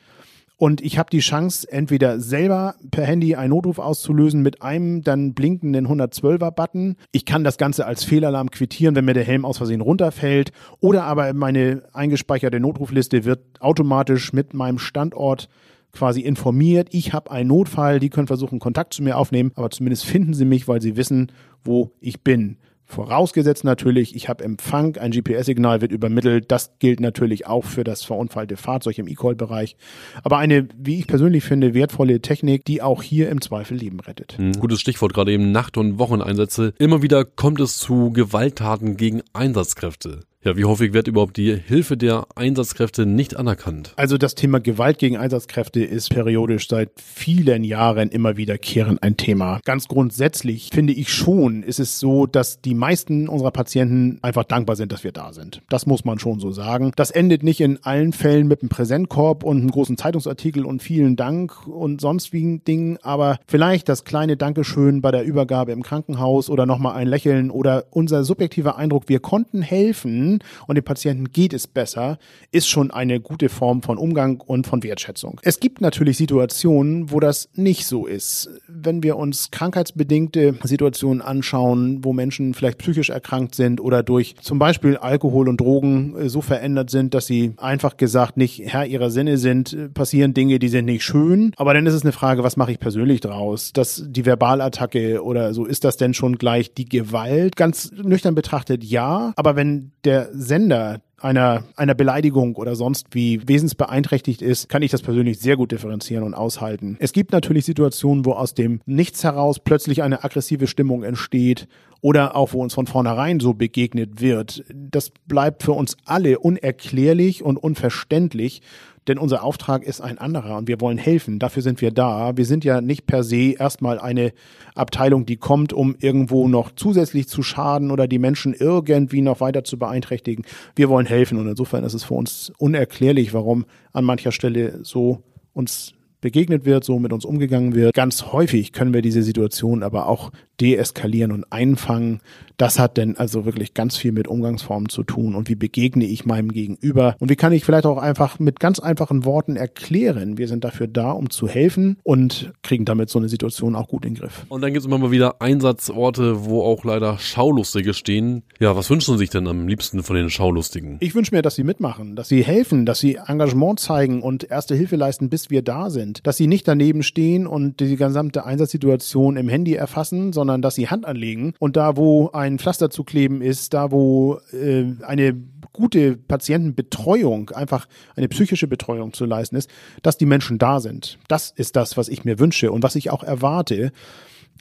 und 0.62 0.80
ich 0.82 1.00
habe 1.00 1.10
die 1.10 1.22
Chance, 1.22 1.68
entweder 1.72 2.20
selber 2.20 2.76
per 2.92 3.04
Handy 3.04 3.34
einen 3.34 3.50
Notruf 3.50 3.80
auszulösen 3.80 4.44
mit 4.44 4.62
einem 4.62 5.02
dann 5.02 5.34
blinkenden 5.34 5.88
112er-Button. 5.88 6.98
Ich 7.12 7.26
kann 7.26 7.44
das 7.44 7.58
Ganze 7.58 7.88
als 7.88 8.04
Fehlalarm 8.04 8.52
quittieren, 8.52 8.96
wenn 8.96 9.06
mir 9.06 9.16
der 9.16 9.24
Helm 9.24 9.44
aus 9.44 9.58
Versehen 9.58 9.82
runterfällt. 9.82 10.52
Oder 10.80 11.06
aber 11.06 11.34
meine 11.34 11.82
eingespeicherte 11.94 12.60
Notrufliste 12.60 13.26
wird 13.26 13.40
automatisch 13.60 14.34
mit 14.34 14.54
meinem 14.54 14.78
Standort 14.78 15.50
quasi 15.94 16.22
informiert, 16.22 16.90
ich 16.92 17.12
habe 17.12 17.32
einen 17.32 17.50
Notfall, 17.50 18.00
die 18.00 18.10
können 18.10 18.28
versuchen, 18.28 18.60
Kontakt 18.60 18.94
zu 18.94 19.02
mir 19.02 19.18
aufnehmen, 19.18 19.52
aber 19.56 19.72
zumindest 19.72 20.06
finden 20.06 20.36
sie 20.36 20.46
mich, 20.46 20.68
weil 20.68 20.80
sie 20.80 20.96
wissen, 20.96 21.32
wo 21.64 21.92
ich 22.00 22.22
bin. 22.22 22.58
Vorausgesetzt 22.92 23.64
natürlich, 23.64 24.16
ich 24.18 24.28
habe 24.28 24.44
Empfang, 24.44 24.98
ein 24.98 25.12
GPS-Signal 25.12 25.80
wird 25.80 25.94
übermittelt. 25.94 26.52
Das 26.52 26.72
gilt 26.80 27.00
natürlich 27.00 27.48
auch 27.48 27.64
für 27.64 27.86
das 27.86 28.04
verunfallte 28.04 28.58
Fahrzeug 28.58 28.98
im 28.98 29.08
E-Call-Bereich. 29.08 29.78
Aber 30.24 30.40
eine, 30.40 30.68
wie 30.78 31.00
ich 31.00 31.08
persönlich 31.08 31.46
finde, 31.46 31.74
wertvolle 31.74 32.20
Technik, 32.20 32.66
die 32.66 32.82
auch 32.82 33.02
hier 33.02 33.30
im 33.30 33.40
Zweifel 33.40 33.78
Leben 33.78 34.02
rettet. 34.02 34.38
Mhm. 34.38 34.60
Gutes 34.60 34.82
Stichwort, 34.82 35.14
gerade 35.14 35.32
eben 35.32 35.54
Nacht- 35.54 35.78
und 35.78 36.00
Wocheneinsätze. 36.00 36.74
Immer 36.80 37.02
wieder 37.02 37.24
kommt 37.24 37.62
es 37.62 37.78
zu 37.78 38.12
Gewalttaten 38.12 38.98
gegen 38.98 39.22
Einsatzkräfte. 39.32 40.26
Ja, 40.44 40.58
wie 40.58 40.66
häufig 40.66 40.92
wird 40.94 41.08
überhaupt 41.08 41.38
die 41.38 41.56
Hilfe 41.56 41.98
der 41.98 42.26
Einsatzkräfte 42.34 43.06
nicht 43.06 43.38
anerkannt? 43.38 43.94
Also 43.96 44.18
das 44.18 44.34
Thema 44.34 44.60
Gewalt 44.60 44.98
gegen 44.98 45.16
Einsatzkräfte 45.16 45.84
ist 45.84 46.10
periodisch 46.10 46.68
seit 46.68 46.90
vielen 46.96 47.64
Jahren 47.64 48.10
immer 48.10 48.38
wiederkehrend 48.38 49.04
ein 49.04 49.18
Thema. 49.18 49.60
Ganz 49.66 49.88
grundsätzlich 49.88 50.72
finde 50.74 50.94
ich 50.94 51.14
schon, 51.14 51.62
ist 51.62 51.80
es 51.80 52.00
so, 52.00 52.26
dass 52.26 52.60
die 52.60 52.74
meisten 52.74 53.28
unserer 53.30 53.52
Patienten 53.52 54.18
einfach 54.24 54.44
dankbar 54.44 54.76
sind, 54.78 54.92
dass 54.92 55.04
wir 55.04 55.12
da 55.12 55.32
sind. 55.32 55.62
Das 55.70 55.86
muss 55.86 56.06
man 56.06 56.18
schon 56.18 56.40
so 56.40 56.50
sagen. 56.50 56.92
Das 56.96 57.12
endet 57.12 57.44
nicht 57.44 57.62
in 57.62 57.78
allen 57.84 58.12
Fällen 58.12 58.48
mit 58.48 58.64
einem 58.64 58.70
Präsentkorb 58.70 59.44
und 59.44 59.60
einem 59.60 59.70
großen 59.70 59.96
Zeitungsartikel 59.96 60.66
und 60.66 60.82
vielen 60.82 61.18
Dank 61.18 61.68
und 61.68 62.02
sonst 62.02 62.34
wie 62.34 62.58
Dingen, 62.68 62.98
aber 63.04 63.38
vielleicht 63.46 63.88
das 63.90 64.06
kleine 64.06 64.38
Dankeschön 64.38 65.02
bei 65.02 65.12
der 65.12 65.24
Übergabe 65.24 65.72
im 65.72 65.84
Krankenhaus 65.84 66.50
oder 66.50 66.66
nochmal 66.66 66.96
ein 66.96 67.08
Lächeln 67.08 67.52
oder 67.52 67.86
unser 67.92 68.24
subjektiver 68.24 68.76
Eindruck, 68.76 69.04
wir 69.08 69.20
konnten 69.20 69.62
helfen, 69.62 70.31
und 70.68 70.76
dem 70.76 70.84
Patienten 70.84 71.32
geht 71.32 71.54
es 71.54 71.68
besser, 71.68 72.18
ist 72.52 72.68
schon 72.68 72.92
eine 72.92 73.20
gute 73.20 73.50
Form 73.50 73.82
von 73.82 73.98
Umgang 73.98 74.40
und 74.40 74.68
von 74.68 74.84
Wertschätzung. 74.84 75.40
Es 75.44 75.60
gibt 75.60 75.82
natürlich 75.82 76.18
Situationen, 76.18 77.12
wo 77.12 77.20
das 77.20 77.50
nicht 77.56 77.86
so 77.86 78.06
ist. 78.06 78.50
Wenn 78.68 79.04
wir 79.04 79.18
uns 79.18 79.52
krankheitsbedingte 79.52 80.56
Situationen 80.64 81.22
anschauen, 81.22 82.04
wo 82.04 82.14
Menschen 82.14 82.54
vielleicht 82.54 82.78
psychisch 82.80 83.10
erkrankt 83.10 83.56
sind 83.56 83.82
oder 83.82 84.04
durch 84.04 84.36
zum 84.42 84.60
Beispiel 84.60 84.98
Alkohol 84.98 85.50
und 85.50 85.60
Drogen 85.60 86.16
äh, 86.16 86.30
so 86.30 86.42
verändert 86.42 86.90
sind, 86.90 87.14
dass 87.14 87.26
sie 87.26 87.54
einfach 87.58 87.98
gesagt 87.98 88.38
nicht 88.38 88.62
Herr 88.66 88.86
ihrer 88.86 89.10
Sinne 89.10 89.38
sind, 89.38 89.74
äh, 89.74 89.90
passieren 89.90 90.34
Dinge, 90.34 90.60
die 90.60 90.70
sind 90.70 90.86
nicht 90.86 91.04
schön. 91.04 91.54
Aber 91.58 91.74
dann 91.74 91.86
ist 91.86 91.94
es 91.94 92.04
eine 92.04 92.12
Frage, 92.12 92.44
was 92.44 92.58
mache 92.58 92.72
ich 92.72 92.80
persönlich 92.80 93.22
draus? 93.22 93.74
Dass 93.74 94.04
die 94.08 94.24
Verbalattacke 94.24 95.24
oder 95.24 95.54
so, 95.54 95.66
ist 95.66 95.84
das 95.84 95.98
denn 95.98 96.14
schon 96.14 96.38
gleich 96.38 96.74
die 96.74 96.86
Gewalt? 96.86 97.56
Ganz 97.56 97.92
nüchtern 97.92 98.36
betrachtet 98.36 98.84
ja. 98.84 99.34
Aber 99.36 99.56
wenn 99.56 99.92
der 100.04 100.21
Sender 100.32 101.02
einer, 101.24 101.64
einer 101.76 101.94
Beleidigung 101.94 102.56
oder 102.56 102.76
sonst 102.76 103.08
wie 103.12 103.48
wesensbeeinträchtigt 103.48 104.42
ist, 104.42 104.70
kann 104.70 104.82
ich 104.82 104.92
das 104.92 105.02
persönlich 105.02 105.40
sehr 105.40 105.56
gut 105.56 105.72
differenzieren 105.72 106.24
und 106.24 106.34
aushalten. 106.34 106.98
Es 107.00 107.14
gibt 107.14 107.32
natürlich 107.32 107.66
Situationen, 107.66 108.26
wo 108.26 108.34
aus 108.34 108.54
dem 108.54 108.82
Nichts 108.86 109.24
heraus 109.24 109.60
plötzlich 109.60 110.04
eine 110.04 110.24
aggressive 110.24 110.68
Stimmung 110.68 111.04
entsteht 111.04 111.68
oder 112.02 112.36
auch 112.36 112.54
wo 112.54 112.62
uns 112.62 112.74
von 112.74 112.88
vornherein 112.88 113.40
so 113.40 113.54
begegnet 113.54 114.22
wird. 114.22 114.64
Das 114.74 115.12
bleibt 115.28 115.64
für 115.64 115.74
uns 115.74 115.96
alle 116.06 116.40
unerklärlich 116.40 117.44
und 117.44 117.58
unverständlich 117.58 118.62
denn 119.08 119.18
unser 119.18 119.44
Auftrag 119.44 119.84
ist 119.84 120.02
ein 120.02 120.18
anderer 120.18 120.58
und 120.58 120.68
wir 120.68 120.80
wollen 120.80 120.98
helfen. 120.98 121.40
Dafür 121.40 121.64
sind 121.64 121.82
wir 121.82 121.92
da. 121.92 122.38
Wir 122.38 122.46
sind 122.46 122.64
ja 122.64 122.82
nicht 122.82 123.08
per 123.08 123.24
se 123.24 123.56
erstmal 123.58 124.00
eine 124.00 124.32
Abteilung, 124.76 125.26
die 125.26 125.38
kommt, 125.38 125.74
um 125.74 125.96
irgendwo 126.00 126.48
noch 126.48 126.72
zusätzlich 126.76 127.28
zu 127.28 127.42
schaden 127.42 127.92
oder 127.92 128.08
die 128.08 128.20
Menschen 128.20 128.54
irgendwie 128.54 129.22
noch 129.22 129.40
weiter 129.40 129.64
zu 129.64 129.80
beeinträchtigen. 129.80 130.46
Wir 130.76 130.90
wollen 130.90 131.08
helfen 131.08 131.40
und 131.40 131.48
insofern 131.48 131.84
ist 131.84 131.94
es 131.94 132.04
für 132.04 132.14
uns 132.14 132.52
unerklärlich, 132.58 133.34
warum 133.34 133.66
an 133.92 134.06
mancher 134.06 134.32
Stelle 134.32 134.80
so 134.84 135.24
uns 135.54 135.94
begegnet 136.22 136.66
wird, 136.66 136.84
so 136.84 137.00
mit 137.00 137.12
uns 137.12 137.26
umgegangen 137.26 137.74
wird. 137.74 137.96
Ganz 137.96 138.32
häufig 138.32 138.72
können 138.72 138.94
wir 138.94 139.02
diese 139.02 139.24
Situation 139.24 139.82
aber 139.82 140.08
auch 140.08 140.32
deeskalieren 140.62 141.32
und 141.32 141.46
einfangen. 141.52 142.22
Das 142.58 142.78
hat 142.78 142.98
denn 142.98 143.18
also 143.18 143.46
wirklich 143.46 143.74
ganz 143.74 143.98
viel 143.98 144.12
mit 144.12 144.28
Umgangsformen 144.28 144.88
zu 144.88 145.04
tun 145.04 145.34
und 145.34 145.50
wie 145.50 145.56
begegne 145.56 146.06
ich 146.06 146.26
meinem 146.28 146.52
Gegenüber 146.52 147.16
und 147.18 147.32
wie 147.32 147.36
kann 147.36 147.54
ich 147.54 147.66
vielleicht 147.66 147.88
auch 147.88 147.98
einfach 147.98 148.38
mit 148.38 148.60
ganz 148.60 148.80
einfachen 148.80 149.26
Worten 149.26 149.56
erklären, 149.56 150.38
wir 150.38 150.48
sind 150.48 150.64
dafür 150.64 150.88
da, 150.88 151.12
um 151.12 151.32
zu 151.32 151.48
helfen 151.48 151.98
und 152.04 152.54
kriegen 152.62 152.86
damit 152.86 153.10
so 153.10 153.18
eine 153.18 153.30
Situation 153.30 153.76
auch 153.76 153.88
gut 153.88 154.06
in 154.06 154.14
den 154.14 154.22
Griff. 154.22 154.46
Und 154.50 154.62
dann 154.62 154.74
gibt 154.74 154.82
es 154.82 154.86
immer 154.86 155.00
mal 155.00 155.10
wieder 155.10 155.42
Einsatzorte, 155.42 156.46
wo 156.46 156.62
auch 156.62 156.84
leider 156.84 157.18
Schaulustige 157.18 157.96
stehen. 157.96 158.44
Ja, 158.60 158.76
was 158.76 158.90
wünschen 158.92 159.16
Sie 159.16 159.20
sich 159.20 159.32
denn 159.32 159.48
am 159.48 159.68
liebsten 159.68 160.04
von 160.04 160.16
den 160.16 160.30
Schaulustigen? 160.30 160.98
Ich 161.00 161.16
wünsche 161.16 161.34
mir, 161.34 161.42
dass 161.42 161.56
sie 161.56 161.64
mitmachen, 161.64 162.16
dass 162.16 162.28
sie 162.28 162.44
helfen, 162.44 162.86
dass 162.86 163.00
sie 163.00 163.16
Engagement 163.16 163.80
zeigen 163.80 164.22
und 164.22 164.44
erste 164.44 164.76
Hilfe 164.76 164.98
leisten, 164.98 165.30
bis 165.30 165.50
wir 165.50 165.64
da 165.64 165.90
sind. 165.90 166.28
Dass 166.28 166.38
sie 166.38 166.46
nicht 166.48 166.68
daneben 166.68 167.02
stehen 167.02 167.48
und 167.48 167.80
die 167.80 167.96
gesamte 167.96 168.46
Einsatzsituation 168.46 169.38
im 169.38 169.50
Handy 169.50 169.74
erfassen, 169.74 170.32
sondern 170.32 170.51
sondern 170.52 170.62
dass 170.62 170.76
sie 170.76 170.90
Hand 170.90 171.06
anlegen 171.06 171.54
und 171.60 171.78
da, 171.78 171.96
wo 171.96 172.30
ein 172.32 172.60
Pflaster 172.60 172.90
zu 172.90 173.06
kleben 173.06 173.42
ist, 173.42 173.74
da, 173.74 173.92
wo 173.92 174.40
äh, 174.52 174.86
eine 175.02 175.34
gute 175.72 176.18
Patientenbetreuung, 176.18 177.52
einfach 177.52 177.88
eine 178.18 178.28
psychische 178.28 178.68
Betreuung 178.68 179.14
zu 179.14 179.26
leisten 179.26 179.56
ist, 179.56 179.70
dass 180.04 180.18
die 180.18 180.26
Menschen 180.26 180.58
da 180.58 180.82
sind. 180.82 181.20
Das 181.30 181.52
ist 181.52 181.78
das, 181.78 181.96
was 181.96 182.10
ich 182.10 182.26
mir 182.26 182.38
wünsche 182.40 182.74
und 182.74 182.84
was 182.84 182.98
ich 182.98 183.10
auch 183.12 183.24
erwarte. 183.24 183.94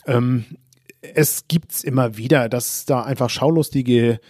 Ähm, 0.07 0.45
es 1.01 1.49
gibt's 1.49 1.83
immer 1.83 2.17
wieder, 2.17 2.49
dass 2.49 2.85
da 2.85 3.03
einfach 3.03 3.29
schaulustige 3.29 4.21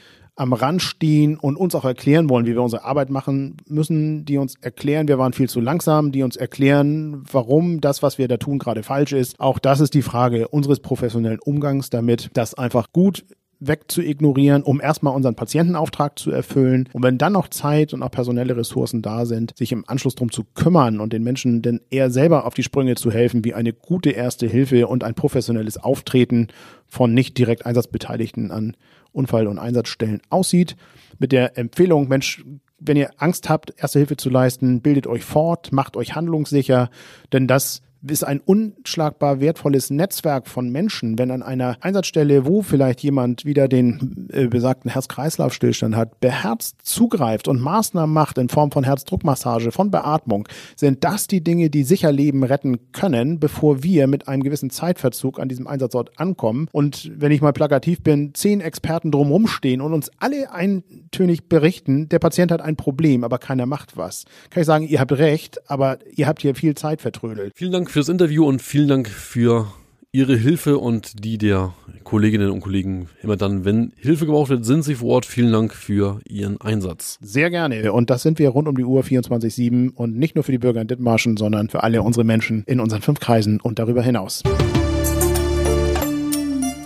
am 0.40 0.55
Rand 0.55 0.81
stehen 0.81 1.37
und 1.37 1.57
uns 1.57 1.74
auch 1.74 1.85
erklären 1.85 2.31
wollen, 2.31 2.46
wie 2.46 2.55
wir 2.55 2.62
unsere 2.62 2.85
Arbeit 2.85 3.11
machen 3.11 3.59
müssen, 3.68 4.24
die 4.24 4.38
uns 4.38 4.55
erklären, 4.62 5.07
wir 5.07 5.18
waren 5.18 5.35
viel 5.35 5.50
zu 5.50 5.61
langsam, 5.61 6.12
die 6.12 6.22
uns 6.22 6.37
erklären, 6.37 7.24
warum 7.31 7.83
das, 7.83 8.03
was 8.03 8.16
wir 8.16 8.26
da 8.26 8.38
tun, 8.38 8.59
gerade 8.59 8.83
falsch 8.83 9.12
ist. 9.12 9.38
Auch 9.38 9.59
das 9.59 9.81
ist 9.81 9.92
die 9.92 10.00
Frage 10.00 10.48
unseres 10.48 10.81
professionellen 10.81 11.40
Umgangs 11.40 11.90
damit, 11.90 12.31
das 12.33 12.55
einfach 12.55 12.90
gut 12.92 13.24
weg 13.61 13.85
zu 13.88 14.03
ignorieren, 14.03 14.62
um 14.62 14.81
erstmal 14.81 15.14
unseren 15.14 15.35
Patientenauftrag 15.35 16.18
zu 16.18 16.31
erfüllen. 16.31 16.88
Und 16.92 17.03
wenn 17.03 17.18
dann 17.18 17.35
noch 17.35 17.49
Zeit 17.49 17.92
und 17.92 18.03
auch 18.03 18.11
personelle 18.11 18.57
Ressourcen 18.57 19.03
da 19.03 19.27
sind, 19.27 19.57
sich 19.57 19.70
im 19.70 19.85
Anschluss 19.87 20.14
drum 20.14 20.33
zu 20.33 20.44
kümmern 20.55 20.99
und 20.99 21.12
den 21.12 21.23
Menschen 21.23 21.61
denn 21.61 21.81
eher 21.90 22.11
selber 22.11 22.46
auf 22.46 22.55
die 22.55 22.62
Sprünge 22.62 22.94
zu 22.94 23.11
helfen, 23.11 23.44
wie 23.44 23.55
eine 23.55 23.75
gute 23.75 24.11
erste 24.11 24.46
Hilfe 24.46 24.87
und 24.87 25.05
ein 25.05 25.14
professionelles 25.14 25.77
Auftreten 25.77 26.49
von 26.88 27.12
nicht 27.12 27.37
direkt 27.37 27.66
Einsatzbeteiligten 27.66 28.51
an 28.51 28.77
Unfall- 29.12 29.46
und 29.46 29.59
Einsatzstellen 29.59 30.23
aussieht. 30.31 30.77
Mit 31.18 31.33
der 31.33 31.59
Empfehlung, 31.59 32.09
Mensch, 32.09 32.44
wenn 32.79 32.96
ihr 32.96 33.11
Angst 33.18 33.51
habt, 33.51 33.75
erste 33.77 33.99
Hilfe 33.99 34.16
zu 34.16 34.31
leisten, 34.31 34.81
bildet 34.81 35.07
euch 35.07 35.23
fort, 35.23 35.70
macht 35.70 35.96
euch 35.99 36.14
handlungssicher, 36.14 36.88
denn 37.33 37.46
das 37.46 37.83
ist 38.06 38.24
ein 38.24 38.40
unschlagbar 38.40 39.40
wertvolles 39.40 39.90
Netzwerk 39.90 40.48
von 40.48 40.70
Menschen, 40.70 41.18
wenn 41.18 41.30
an 41.30 41.42
einer 41.42 41.76
Einsatzstelle, 41.80 42.46
wo 42.46 42.62
vielleicht 42.62 43.02
jemand 43.02 43.44
wieder 43.44 43.68
den 43.68 44.28
äh, 44.32 44.46
besagten 44.46 44.90
Herz-Kreislauf-Stillstand 44.90 45.96
hat, 45.96 46.20
beherzt 46.20 46.76
zugreift 46.82 47.48
und 47.48 47.60
Maßnahmen 47.60 48.12
macht 48.12 48.38
in 48.38 48.48
Form 48.48 48.70
von 48.70 48.84
Herzdruckmassage, 48.84 49.72
von 49.72 49.90
Beatmung, 49.90 50.48
sind 50.76 51.04
das 51.04 51.26
die 51.26 51.42
Dinge, 51.42 51.70
die 51.70 51.84
sicher 51.84 52.12
Leben 52.12 52.42
retten 52.42 52.92
können, 52.92 53.38
bevor 53.38 53.82
wir 53.82 54.06
mit 54.06 54.28
einem 54.28 54.42
gewissen 54.42 54.70
Zeitverzug 54.70 55.38
an 55.38 55.48
diesem 55.48 55.66
Einsatzort 55.66 56.18
ankommen. 56.18 56.68
Und 56.72 57.10
wenn 57.16 57.32
ich 57.32 57.42
mal 57.42 57.52
plakativ 57.52 58.02
bin, 58.02 58.34
zehn 58.34 58.60
Experten 58.60 59.10
drumherum 59.10 59.46
stehen 59.46 59.80
und 59.80 59.92
uns 59.92 60.10
alle 60.18 60.52
eintönig 60.52 61.48
berichten, 61.48 62.08
der 62.08 62.18
Patient 62.18 62.50
hat 62.50 62.62
ein 62.62 62.76
Problem, 62.76 63.24
aber 63.24 63.38
keiner 63.38 63.66
macht 63.66 63.96
was. 63.96 64.24
Kann 64.50 64.62
ich 64.62 64.66
sagen, 64.66 64.86
ihr 64.86 65.00
habt 65.00 65.12
recht, 65.12 65.70
aber 65.70 65.98
ihr 66.14 66.26
habt 66.26 66.42
hier 66.42 66.54
viel 66.54 66.74
Zeit 66.74 67.02
vertrödelt. 67.02 67.52
Vielen 67.54 67.72
Dank 67.72 67.89
fürs 67.90 68.09
Interview 68.09 68.46
und 68.46 68.62
vielen 68.62 68.88
Dank 68.88 69.09
für 69.09 69.66
Ihre 70.12 70.37
Hilfe 70.37 70.79
und 70.79 71.24
die 71.24 71.38
der 71.38 71.72
Kolleginnen 72.05 72.50
und 72.50 72.61
Kollegen. 72.61 73.09
Immer 73.22 73.37
dann, 73.37 73.64
wenn 73.64 73.92
Hilfe 73.96 74.26
gebraucht 74.26 74.50
wird, 74.50 74.64
sind 74.64 74.83
Sie 74.83 74.96
vor 74.96 75.11
Ort. 75.11 75.26
Vielen 75.26 75.53
Dank 75.53 75.74
für 75.74 76.20
Ihren 76.29 76.61
Einsatz. 76.61 77.18
Sehr 77.20 77.50
gerne. 77.50 77.92
Und 77.92 78.11
das 78.11 78.22
sind 78.22 78.38
wir 78.38 78.48
rund 78.48 78.68
um 78.68 78.76
die 78.76 78.85
Uhr 78.85 79.03
24-7 79.03 79.94
und 79.94 80.16
nicht 80.16 80.35
nur 80.35 80.44
für 80.44 80.53
die 80.53 80.59
Bürger 80.59 80.81
in 80.81 80.88
Dithmarschen, 80.88 81.37
sondern 81.37 81.68
für 81.68 81.83
alle 81.83 82.03
unsere 82.03 82.24
Menschen 82.24 82.64
in 82.66 82.81
unseren 82.81 83.03
fünf 83.03 83.20
Kreisen 83.20 83.61
und 83.61 83.79
darüber 83.79 84.03
hinaus. 84.03 84.42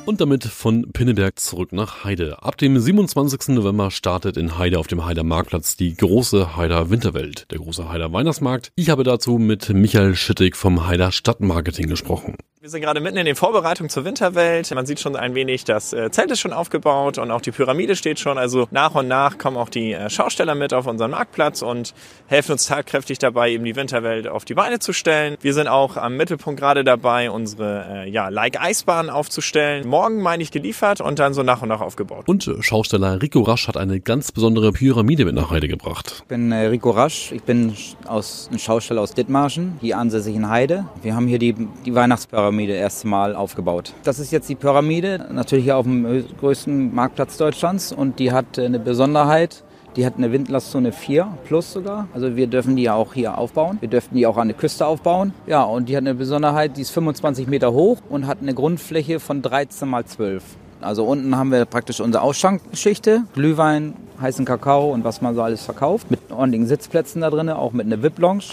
Und 0.06 0.20
damit 0.20 0.44
von 0.44 0.92
Pinneberg 0.92 1.38
zurück 1.38 1.72
nach 1.72 2.04
Heide. 2.04 2.42
Ab 2.42 2.58
dem 2.58 2.78
27. 2.78 3.54
November 3.54 3.90
startet 3.90 4.36
in 4.36 4.58
Heide 4.58 4.78
auf 4.78 4.86
dem 4.86 5.06
Heider 5.06 5.24
Marktplatz 5.24 5.76
die 5.76 5.96
große 5.96 6.56
Heider 6.56 6.90
Winterwelt, 6.90 7.50
der 7.50 7.58
große 7.58 7.88
Heider 7.88 8.12
Weihnachtsmarkt. 8.12 8.70
Ich 8.74 8.90
habe 8.90 9.02
dazu 9.02 9.38
mit 9.38 9.70
Michael 9.70 10.14
Schittig 10.14 10.56
vom 10.56 10.86
Heider 10.86 11.10
Stadtmarketing 11.10 11.88
gesprochen. 11.88 12.36
Wir 12.64 12.70
sind 12.70 12.80
gerade 12.80 13.00
mitten 13.00 13.18
in 13.18 13.26
den 13.26 13.36
Vorbereitungen 13.36 13.90
zur 13.90 14.06
Winterwelt. 14.06 14.74
Man 14.74 14.86
sieht 14.86 14.98
schon 14.98 15.16
ein 15.16 15.34
wenig, 15.34 15.64
das 15.64 15.92
äh, 15.92 16.10
Zelt 16.10 16.30
ist 16.30 16.40
schon 16.40 16.54
aufgebaut 16.54 17.18
und 17.18 17.30
auch 17.30 17.42
die 17.42 17.50
Pyramide 17.50 17.94
steht 17.94 18.18
schon. 18.18 18.38
Also 18.38 18.68
nach 18.70 18.94
und 18.94 19.06
nach 19.06 19.36
kommen 19.36 19.58
auch 19.58 19.68
die 19.68 19.92
äh, 19.92 20.08
Schausteller 20.08 20.54
mit 20.54 20.72
auf 20.72 20.86
unseren 20.86 21.10
Marktplatz 21.10 21.60
und 21.60 21.92
helfen 22.26 22.52
uns 22.52 22.64
tatkräftig 22.64 23.18
dabei, 23.18 23.50
eben 23.50 23.64
die 23.64 23.76
Winterwelt 23.76 24.28
auf 24.28 24.46
die 24.46 24.54
Beine 24.54 24.78
zu 24.78 24.94
stellen. 24.94 25.36
Wir 25.42 25.52
sind 25.52 25.68
auch 25.68 25.98
am 25.98 26.16
Mittelpunkt 26.16 26.58
gerade 26.58 26.84
dabei, 26.84 27.30
unsere 27.30 28.06
äh, 28.06 28.08
ja, 28.08 28.30
Like-Eisbahn 28.30 29.10
aufzustellen. 29.10 29.86
Morgen, 29.86 30.22
meine 30.22 30.42
ich, 30.42 30.50
geliefert 30.50 31.02
und 31.02 31.18
dann 31.18 31.34
so 31.34 31.42
nach 31.42 31.60
und 31.60 31.68
nach 31.68 31.82
aufgebaut. 31.82 32.26
Und 32.26 32.50
Schausteller 32.60 33.20
Rico 33.20 33.42
Rasch 33.42 33.68
hat 33.68 33.76
eine 33.76 34.00
ganz 34.00 34.32
besondere 34.32 34.72
Pyramide 34.72 35.26
mit 35.26 35.34
nach 35.34 35.50
Heide 35.50 35.68
gebracht. 35.68 36.14
Ich 36.22 36.28
bin 36.28 36.50
Rico 36.50 36.92
Rasch, 36.92 37.30
ich 37.30 37.42
bin 37.42 37.76
aus, 38.06 38.48
ein 38.50 38.58
Schausteller 38.58 39.02
aus 39.02 39.12
Dithmarschen, 39.12 39.76
hier 39.82 39.98
ansässig 39.98 40.34
in 40.34 40.48
Heide. 40.48 40.86
Wir 41.02 41.14
haben 41.14 41.26
hier 41.26 41.38
die, 41.38 41.52
die 41.84 41.94
Weihnachtspyramide 41.94 42.53
erst 42.60 43.04
Mal 43.04 43.36
aufgebaut. 43.36 43.92
Das 44.04 44.18
ist 44.18 44.30
jetzt 44.30 44.48
die 44.48 44.54
Pyramide, 44.54 45.26
natürlich 45.32 45.64
hier 45.64 45.76
auf 45.76 45.84
dem 45.84 46.24
größten 46.40 46.94
Marktplatz 46.94 47.36
Deutschlands 47.36 47.92
und 47.92 48.18
die 48.18 48.32
hat 48.32 48.58
eine 48.58 48.78
Besonderheit. 48.78 49.64
Die 49.96 50.04
hat 50.04 50.14
eine 50.16 50.32
Windlastzone 50.32 50.90
4 50.90 51.38
plus 51.44 51.72
sogar. 51.72 52.08
Also 52.12 52.34
wir 52.34 52.48
dürfen 52.48 52.74
die 52.74 52.82
ja 52.82 52.94
auch 52.94 53.14
hier 53.14 53.38
aufbauen. 53.38 53.78
Wir 53.80 53.88
dürften 53.88 54.16
die 54.16 54.26
auch 54.26 54.36
an 54.36 54.48
der 54.48 54.56
Küste 54.56 54.86
aufbauen. 54.86 55.32
Ja, 55.46 55.62
und 55.62 55.88
die 55.88 55.96
hat 55.96 56.02
eine 56.02 56.16
Besonderheit, 56.16 56.76
die 56.76 56.80
ist 56.80 56.90
25 56.90 57.46
Meter 57.46 57.72
hoch 57.72 57.98
und 58.08 58.26
hat 58.26 58.38
eine 58.42 58.54
Grundfläche 58.54 59.20
von 59.20 59.40
13 59.40 59.88
mal 59.88 60.04
12. 60.04 60.42
Also 60.80 61.04
unten 61.04 61.36
haben 61.36 61.50
wir 61.50 61.64
praktisch 61.64 62.00
unsere 62.00 62.22
Ausschankgeschichte, 62.22 63.22
Glühwein, 63.34 63.94
heißen 64.20 64.44
Kakao 64.44 64.92
und 64.92 65.04
was 65.04 65.22
man 65.22 65.34
so 65.34 65.42
alles 65.42 65.64
verkauft. 65.64 66.10
Mit 66.10 66.20
ordentlichen 66.30 66.66
Sitzplätzen 66.66 67.22
da 67.22 67.30
drin, 67.30 67.48
auch 67.48 67.72
mit 67.72 67.86
einer 67.86 68.02
VIP-Lounge. 68.02 68.44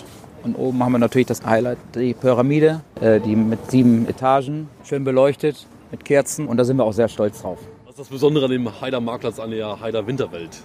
Und 0.44 0.56
oben 0.56 0.84
haben 0.84 0.92
wir 0.94 1.00
natürlich 1.00 1.28
das 1.28 1.46
Highlight, 1.46 1.78
die 1.96 2.14
Pyramide, 2.14 2.82
äh, 3.00 3.20
die 3.20 3.36
mit 3.36 3.70
sieben 3.70 4.08
Etagen, 4.08 4.70
schön 4.84 5.04
beleuchtet, 5.04 5.68
mit 5.92 6.04
Kerzen. 6.04 6.48
Und 6.48 6.58
da 6.58 6.64
sind 6.64 6.78
wir 6.78 6.84
auch 6.84 6.94
sehr 6.94 7.08
stolz 7.08 7.42
drauf. 7.42 7.60
Was 7.86 7.92
ist 7.92 8.00
das 8.00 8.08
Besondere 8.08 8.46
an 8.46 8.52
dem 8.52 8.82
Heider 8.82 9.00
Marktplatz 9.00 9.40
an 9.40 9.52
der 9.52 9.80
Heider 9.80 10.06
Winterwelt? 10.08 10.58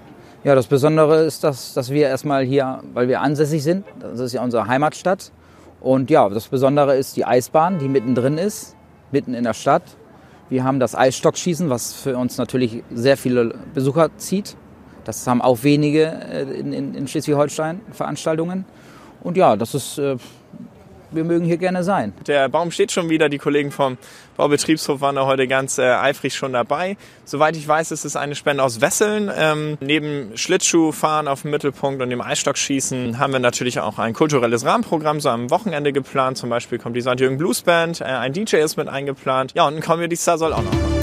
Ja, 0.44 0.54
das 0.54 0.66
Besondere 0.66 1.24
ist, 1.24 1.44
dass, 1.44 1.74
dass 1.74 1.90
wir 1.90 2.06
erstmal 2.06 2.44
hier, 2.44 2.80
weil 2.94 3.08
wir 3.08 3.20
ansässig 3.20 3.62
sind, 3.62 3.84
das 4.00 4.20
ist 4.20 4.32
ja 4.32 4.42
unsere 4.42 4.66
Heimatstadt. 4.66 5.32
Und 5.80 6.08
ja, 6.10 6.28
das 6.28 6.48
Besondere 6.48 6.96
ist 6.96 7.16
die 7.16 7.24
Eisbahn, 7.24 7.78
die 7.78 7.88
mittendrin 7.88 8.38
ist, 8.38 8.76
mitten 9.12 9.34
in 9.34 9.44
der 9.44 9.54
Stadt. 9.54 9.82
Wir 10.48 10.64
haben 10.64 10.78
das 10.78 10.94
Eisstockschießen, 10.94 11.68
was 11.68 11.92
für 11.92 12.16
uns 12.16 12.38
natürlich 12.38 12.82
sehr 12.94 13.16
viele 13.16 13.54
Besucher 13.74 14.16
zieht. 14.16 14.56
Das 15.04 15.26
haben 15.26 15.42
auch 15.42 15.64
wenige 15.64 16.04
in, 16.58 16.72
in, 16.72 16.94
in 16.94 17.08
Schleswig-Holstein 17.08 17.80
Veranstaltungen. 17.90 18.64
Und 19.26 19.36
ja, 19.36 19.56
das 19.56 19.74
ist, 19.74 19.98
äh, 19.98 20.16
wir 21.10 21.24
mögen 21.24 21.44
hier 21.44 21.56
gerne 21.56 21.82
sein. 21.82 22.12
Der 22.28 22.48
Baum 22.48 22.70
steht 22.70 22.92
schon 22.92 23.08
wieder. 23.08 23.28
Die 23.28 23.38
Kollegen 23.38 23.72
vom 23.72 23.98
Baubetriebshof 24.36 25.00
waren 25.00 25.16
da 25.16 25.26
heute 25.26 25.48
ganz 25.48 25.78
äh, 25.78 25.82
eifrig 25.82 26.36
schon 26.36 26.52
dabei. 26.52 26.96
Soweit 27.24 27.56
ich 27.56 27.66
weiß, 27.66 27.90
ist 27.90 28.04
es 28.04 28.14
eine 28.14 28.36
Spende 28.36 28.62
aus 28.62 28.80
Wesseln. 28.80 29.28
Ähm, 29.36 29.78
neben 29.80 30.36
Schlittschuhfahren 30.36 31.26
auf 31.26 31.42
dem 31.42 31.50
Mittelpunkt 31.50 32.00
und 32.02 32.10
dem 32.10 32.20
Eisstockschießen 32.20 33.18
haben 33.18 33.32
wir 33.32 33.40
natürlich 33.40 33.80
auch 33.80 33.98
ein 33.98 34.14
kulturelles 34.14 34.64
Rahmenprogramm 34.64 35.18
so 35.18 35.28
am 35.28 35.50
Wochenende 35.50 35.92
geplant. 35.92 36.38
Zum 36.38 36.48
Beispiel 36.48 36.78
kommt 36.78 36.94
die 36.94 37.02
St. 37.02 37.18
Jürgen 37.18 37.36
Blues 37.36 37.62
Band, 37.62 38.02
äh, 38.02 38.04
ein 38.04 38.32
DJ 38.32 38.58
ist 38.58 38.76
mit 38.76 38.86
eingeplant. 38.86 39.54
Ja, 39.56 39.66
und 39.66 39.74
ein 39.74 39.80
Comedy 39.80 40.14
Star 40.14 40.38
soll 40.38 40.52
auch 40.52 40.62
noch 40.62 40.70
kommen. 40.70 40.95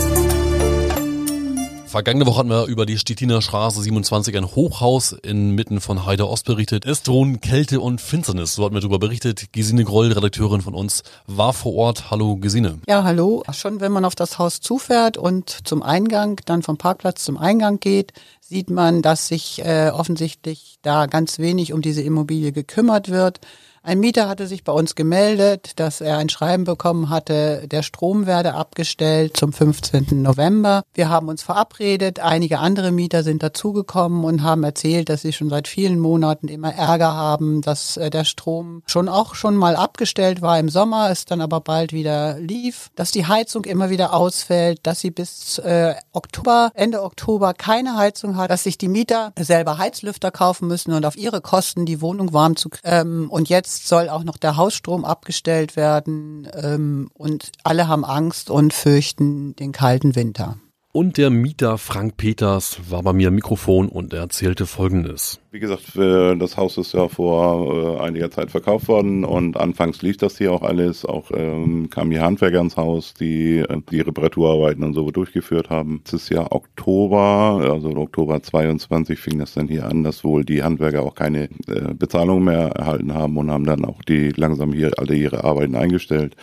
Vergangene 1.93 2.25
Woche 2.25 2.39
hatten 2.39 2.49
wir 2.49 2.65
über 2.65 2.87
die 2.87 2.97
Stettiner 2.97 3.43
Straße 3.43 3.79
27 3.79 4.35
ein 4.35 4.47
Hochhaus 4.47 5.11
inmitten 5.11 5.79
von 5.79 6.07
Heide 6.07 6.27
Ost 6.27 6.45
berichtet. 6.45 6.87
Es 6.87 7.03
drohen 7.03 7.39
Kälte 7.39 7.79
und 7.81 8.01
Finsternis. 8.01 8.55
So 8.55 8.65
hatten 8.65 8.73
wir 8.73 8.81
darüber 8.81 8.97
berichtet. 8.97 9.53
Gesine 9.53 9.83
Groll, 9.83 10.11
Redakteurin 10.11 10.61
von 10.61 10.73
uns, 10.73 11.03
war 11.27 11.53
vor 11.53 11.75
Ort. 11.75 12.09
Hallo 12.09 12.37
Gesine. 12.37 12.79
Ja, 12.87 13.03
hallo. 13.03 13.43
Schon 13.51 13.79
wenn 13.79 13.91
man 13.91 14.05
auf 14.05 14.15
das 14.15 14.39
Haus 14.39 14.59
zufährt 14.59 15.17
und 15.17 15.67
zum 15.67 15.83
Eingang, 15.83 16.41
dann 16.45 16.63
vom 16.63 16.79
Parkplatz 16.79 17.23
zum 17.23 17.37
Eingang 17.37 17.79
geht, 17.79 18.11
sieht 18.41 18.71
man, 18.71 19.03
dass 19.03 19.27
sich 19.27 19.63
äh, 19.63 19.91
offensichtlich 19.93 20.79
da 20.81 21.05
ganz 21.05 21.37
wenig 21.37 21.73
um 21.73 21.83
diese 21.83 22.01
Immobilie 22.01 22.53
gekümmert 22.53 23.09
wird. 23.09 23.39
Ein 23.85 23.99
Mieter 23.99 24.29
hatte 24.29 24.47
sich 24.47 24.63
bei 24.63 24.71
uns 24.71 24.95
gemeldet, 24.95 25.73
dass 25.77 25.99
er 25.99 26.17
ein 26.17 26.29
Schreiben 26.29 26.63
bekommen 26.63 27.09
hatte, 27.09 27.67
der 27.67 27.83
Strom 27.83 28.25
werde 28.25 28.53
abgestellt 28.53 29.35
zum 29.35 29.51
15. 29.51 30.21
November. 30.21 30.83
Wir 30.93 31.09
haben 31.09 31.27
uns 31.27 31.43
verabredet. 31.43 32.21
Einige 32.21 32.59
andere 32.59 32.93
Mieter 32.93 33.23
sind 33.23 33.43
dazugekommen 33.43 34.23
und 34.23 34.41
haben 34.41 34.63
erzählt, 34.63 35.09
dass 35.09 35.23
sie 35.23 35.33
schon 35.33 35.49
seit 35.49 35.67
vielen 35.67 35.99
Monaten 35.99 36.47
immer 36.47 36.73
Ärger 36.73 37.13
haben, 37.13 37.61
dass 37.61 37.97
äh, 37.97 38.09
der 38.09 38.23
Strom 38.23 38.83
schon 38.85 39.09
auch 39.09 39.35
schon 39.35 39.57
mal 39.57 39.75
abgestellt 39.75 40.41
war 40.41 40.57
im 40.57 40.69
Sommer, 40.69 41.09
es 41.11 41.25
dann 41.25 41.41
aber 41.41 41.59
bald 41.59 41.91
wieder 41.91 42.39
lief, 42.39 42.89
dass 42.95 43.11
die 43.11 43.25
Heizung 43.25 43.65
immer 43.65 43.89
wieder 43.89 44.13
ausfällt, 44.13 44.79
dass 44.83 45.01
sie 45.01 45.11
bis 45.11 45.57
äh, 45.57 45.93
Oktober, 46.13 46.71
Ende 46.73 47.03
Oktober 47.03 47.53
keine 47.53 47.97
Heizung 47.97 48.37
hat, 48.37 48.49
dass 48.49 48.63
sich 48.63 48.77
die 48.77 48.87
Mieter 48.87 49.33
selber 49.37 49.77
Heizlüfter 49.77 50.31
kaufen 50.31 50.69
müssen 50.69 50.93
und 50.93 51.05
auf 51.05 51.17
ihre 51.17 51.41
Kosten 51.41 51.85
die 51.85 51.99
Wohnung 51.99 52.31
warm 52.31 52.55
zu 52.55 52.69
ähm, 52.85 53.29
und 53.29 53.49
jetzt 53.49 53.72
Jetzt 53.73 53.87
soll 53.87 54.07
auch 54.07 54.23
noch 54.23 54.37
der 54.37 54.55
Hausstrom 54.55 55.03
abgestellt 55.03 55.75
werden 55.75 56.47
ähm, 56.53 57.09
und 57.15 57.51
alle 57.63 57.87
haben 57.87 58.05
Angst 58.05 58.51
und 58.51 58.71
fürchten 58.71 59.55
den 59.55 59.71
kalten 59.71 60.15
Winter. 60.15 60.57
Und 60.95 61.17
der 61.17 61.31
Mieter 61.31 61.79
Frank 61.79 62.17
Peters 62.17 62.79
war 62.87 63.01
bei 63.01 63.13
mir 63.13 63.29
am 63.29 63.33
Mikrofon 63.33 63.89
und 63.89 64.13
er 64.13 64.19
erzählte 64.19 64.67
Folgendes. 64.67 65.39
Wie 65.49 65.59
gesagt, 65.59 65.97
das 65.97 66.55
Haus 66.55 66.77
ist 66.77 66.93
ja 66.93 67.07
vor 67.07 67.97
äh, 67.97 67.99
einiger 67.99 68.29
Zeit 68.29 68.51
verkauft 68.51 68.87
worden 68.87 69.25
und 69.25 69.57
anfangs 69.57 70.03
lief 70.03 70.17
das 70.17 70.37
hier 70.37 70.51
auch 70.51 70.61
alles. 70.61 71.03
Auch 71.03 71.31
ähm, 71.33 71.89
kamen 71.89 72.11
die 72.11 72.19
Handwerker 72.19 72.59
ins 72.59 72.77
Haus, 72.77 73.15
die 73.15 73.57
äh, 73.57 73.81
die 73.89 74.01
Reparaturarbeiten 74.01 74.83
und 74.83 74.93
so 74.93 75.09
durchgeführt 75.09 75.71
haben. 75.71 76.03
Es 76.05 76.13
ist 76.13 76.29
ja 76.29 76.51
Oktober, 76.51 77.67
also 77.71 77.89
Oktober 77.95 78.43
22 78.43 79.19
fing 79.19 79.39
das 79.39 79.55
dann 79.55 79.67
hier 79.67 79.87
an, 79.87 80.03
dass 80.03 80.23
wohl 80.23 80.45
die 80.45 80.61
Handwerker 80.61 81.01
auch 81.01 81.15
keine 81.15 81.45
äh, 81.69 81.95
Bezahlung 81.97 82.43
mehr 82.43 82.67
erhalten 82.67 83.15
haben 83.15 83.35
und 83.37 83.49
haben 83.49 83.65
dann 83.65 83.83
auch 83.83 84.03
die 84.03 84.29
langsam 84.29 84.73
hier 84.73 84.91
alle 84.99 85.15
ihre 85.15 85.43
Arbeiten 85.43 85.75
eingestellt. 85.75 86.35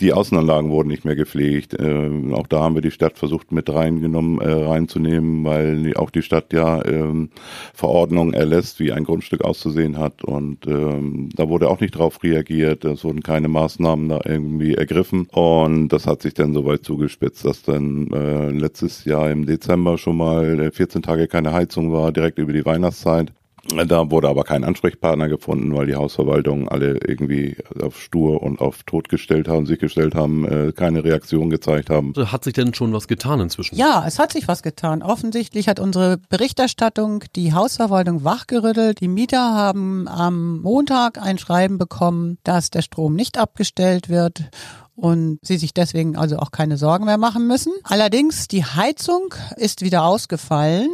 Die 0.00 0.14
Außenanlagen 0.14 0.70
wurden 0.70 0.88
nicht 0.88 1.04
mehr 1.04 1.14
gepflegt. 1.14 1.76
Ähm, 1.78 2.32
auch 2.32 2.46
da 2.46 2.60
haben 2.60 2.74
wir 2.74 2.80
die 2.80 2.90
Stadt 2.90 3.18
versucht 3.18 3.52
mit 3.52 3.68
reingenommen, 3.68 4.40
äh, 4.40 4.50
reinzunehmen, 4.50 5.44
weil 5.44 5.94
auch 5.96 6.08
die 6.08 6.22
Stadt 6.22 6.54
ja 6.54 6.82
ähm, 6.86 7.28
Verordnungen 7.74 8.32
erlässt, 8.32 8.80
wie 8.80 8.92
ein 8.92 9.04
Grundstück 9.04 9.42
auszusehen 9.42 9.98
hat. 9.98 10.24
Und 10.24 10.66
ähm, 10.66 11.28
da 11.34 11.50
wurde 11.50 11.68
auch 11.68 11.80
nicht 11.80 11.96
drauf 11.96 12.22
reagiert. 12.22 12.84
Es 12.86 13.04
wurden 13.04 13.22
keine 13.22 13.48
Maßnahmen 13.48 14.08
da 14.08 14.20
irgendwie 14.24 14.74
ergriffen. 14.74 15.26
Und 15.32 15.88
das 15.88 16.06
hat 16.06 16.22
sich 16.22 16.32
dann 16.32 16.54
so 16.54 16.64
weit 16.64 16.82
zugespitzt, 16.82 17.44
dass 17.44 17.62
dann 17.62 18.10
äh, 18.10 18.50
letztes 18.50 19.04
Jahr 19.04 19.30
im 19.30 19.44
Dezember 19.44 19.98
schon 19.98 20.16
mal 20.16 20.70
14 20.72 21.02
äh, 21.02 21.04
Tage 21.04 21.28
keine 21.28 21.52
Heizung 21.52 21.92
war, 21.92 22.10
direkt 22.10 22.38
über 22.38 22.54
die 22.54 22.64
Weihnachtszeit. 22.64 23.32
Da 23.64 24.10
wurde 24.10 24.28
aber 24.28 24.44
kein 24.44 24.64
Ansprechpartner 24.64 25.28
gefunden, 25.28 25.74
weil 25.74 25.86
die 25.86 25.94
Hausverwaltung 25.94 26.68
alle 26.68 26.98
irgendwie 27.06 27.56
auf 27.80 28.00
stur 28.00 28.42
und 28.42 28.60
auf 28.60 28.82
tot 28.84 29.08
gestellt 29.08 29.48
haben, 29.48 29.66
sich 29.66 29.78
gestellt 29.78 30.14
haben, 30.14 30.46
äh, 30.46 30.72
keine 30.72 31.04
Reaktion 31.04 31.50
gezeigt 31.50 31.90
haben. 31.90 32.14
Hat 32.16 32.44
sich 32.44 32.54
denn 32.54 32.72
schon 32.74 32.92
was 32.92 33.06
getan 33.06 33.40
inzwischen? 33.40 33.76
Ja, 33.76 34.04
es 34.06 34.18
hat 34.18 34.32
sich 34.32 34.48
was 34.48 34.62
getan. 34.62 35.02
Offensichtlich 35.02 35.68
hat 35.68 35.78
unsere 35.78 36.18
Berichterstattung 36.28 37.24
die 37.36 37.52
Hausverwaltung 37.52 38.24
wachgerüttelt. 38.24 39.00
Die 39.00 39.08
Mieter 39.08 39.54
haben 39.54 40.08
am 40.08 40.60
Montag 40.60 41.20
ein 41.20 41.38
Schreiben 41.38 41.76
bekommen, 41.78 42.38
dass 42.44 42.70
der 42.70 42.82
Strom 42.82 43.14
nicht 43.14 43.38
abgestellt 43.38 44.08
wird 44.08 44.50
und 44.94 45.38
sie 45.42 45.56
sich 45.56 45.74
deswegen 45.74 46.16
also 46.16 46.38
auch 46.38 46.50
keine 46.50 46.76
Sorgen 46.76 47.06
mehr 47.06 47.18
machen 47.18 47.46
müssen. 47.46 47.72
Allerdings, 47.84 48.48
die 48.48 48.64
Heizung 48.64 49.34
ist 49.56 49.82
wieder 49.82 50.04
ausgefallen. 50.04 50.88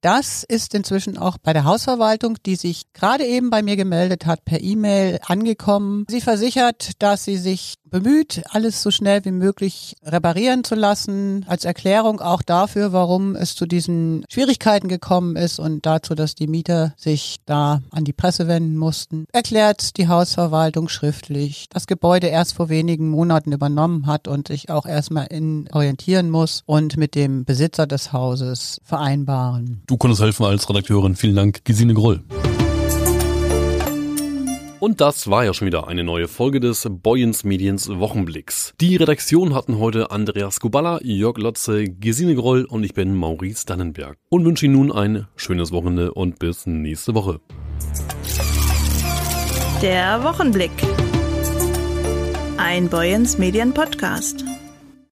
Das 0.00 0.44
ist 0.44 0.74
inzwischen 0.74 1.18
auch 1.18 1.38
bei 1.38 1.52
der 1.52 1.64
Hausverwaltung, 1.64 2.36
die 2.44 2.56
sich 2.56 2.92
gerade 2.92 3.24
eben 3.24 3.50
bei 3.50 3.62
mir 3.62 3.76
gemeldet 3.76 4.26
hat, 4.26 4.44
per 4.44 4.60
E-Mail 4.60 5.18
angekommen. 5.26 6.04
Sie 6.08 6.20
versichert, 6.20 7.02
dass 7.02 7.24
sie 7.24 7.36
sich 7.36 7.76
bemüht, 8.00 8.42
alles 8.50 8.82
so 8.82 8.90
schnell 8.90 9.24
wie 9.24 9.30
möglich 9.30 9.96
reparieren 10.04 10.64
zu 10.64 10.74
lassen, 10.74 11.46
als 11.48 11.64
Erklärung 11.64 12.20
auch 12.20 12.42
dafür, 12.42 12.92
warum 12.92 13.36
es 13.36 13.54
zu 13.54 13.64
diesen 13.64 14.24
Schwierigkeiten 14.28 14.88
gekommen 14.88 15.36
ist 15.36 15.58
und 15.58 15.86
dazu, 15.86 16.14
dass 16.14 16.34
die 16.34 16.46
Mieter 16.46 16.92
sich 16.96 17.36
da 17.46 17.80
an 17.90 18.04
die 18.04 18.12
Presse 18.12 18.48
wenden 18.48 18.76
mussten, 18.76 19.24
erklärt 19.32 19.96
die 19.96 20.08
Hausverwaltung 20.08 20.88
schriftlich, 20.88 21.68
das 21.70 21.86
Gebäude 21.86 22.26
erst 22.26 22.54
vor 22.54 22.68
wenigen 22.68 23.08
Monaten 23.08 23.52
übernommen 23.52 24.06
hat 24.06 24.28
und 24.28 24.48
sich 24.48 24.68
auch 24.68 24.84
erstmal 24.84 25.28
in 25.28 25.68
orientieren 25.72 26.28
muss 26.28 26.62
und 26.66 26.98
mit 26.98 27.14
dem 27.14 27.44
Besitzer 27.44 27.86
des 27.86 28.12
Hauses 28.12 28.78
vereinbaren. 28.84 29.82
Du 29.86 29.96
konntest 29.96 30.22
helfen 30.22 30.44
als 30.44 30.68
Redakteurin. 30.68 31.16
Vielen 31.16 31.36
Dank, 31.36 31.64
Gesine 31.64 31.94
Groll. 31.94 32.22
Und 34.78 35.00
das 35.00 35.30
war 35.30 35.44
ja 35.44 35.54
schon 35.54 35.66
wieder 35.66 35.88
eine 35.88 36.04
neue 36.04 36.28
Folge 36.28 36.60
des 36.60 36.86
Boyens 36.90 37.44
Mediens 37.44 37.88
Wochenblicks. 37.88 38.74
Die 38.78 38.96
Redaktion 38.96 39.54
hatten 39.54 39.78
heute 39.78 40.10
Andreas 40.10 40.60
Kubala, 40.60 41.00
Jörg 41.02 41.38
Lotze, 41.38 41.84
Gesine 41.84 42.34
Groll 42.34 42.64
und 42.64 42.84
ich 42.84 42.92
bin 42.92 43.14
Maurice 43.14 43.64
Dannenberg. 43.64 44.18
Und 44.28 44.44
wünsche 44.44 44.66
Ihnen 44.66 44.74
nun 44.74 44.92
ein 44.92 45.26
schönes 45.36 45.72
Wochenende 45.72 46.12
und 46.12 46.38
bis 46.38 46.66
nächste 46.66 47.14
Woche. 47.14 47.40
Der 49.80 50.22
Wochenblick. 50.22 50.72
Ein 52.58 52.88
Boyens 52.88 53.38
Medien 53.38 53.72
Podcast. 53.72 54.44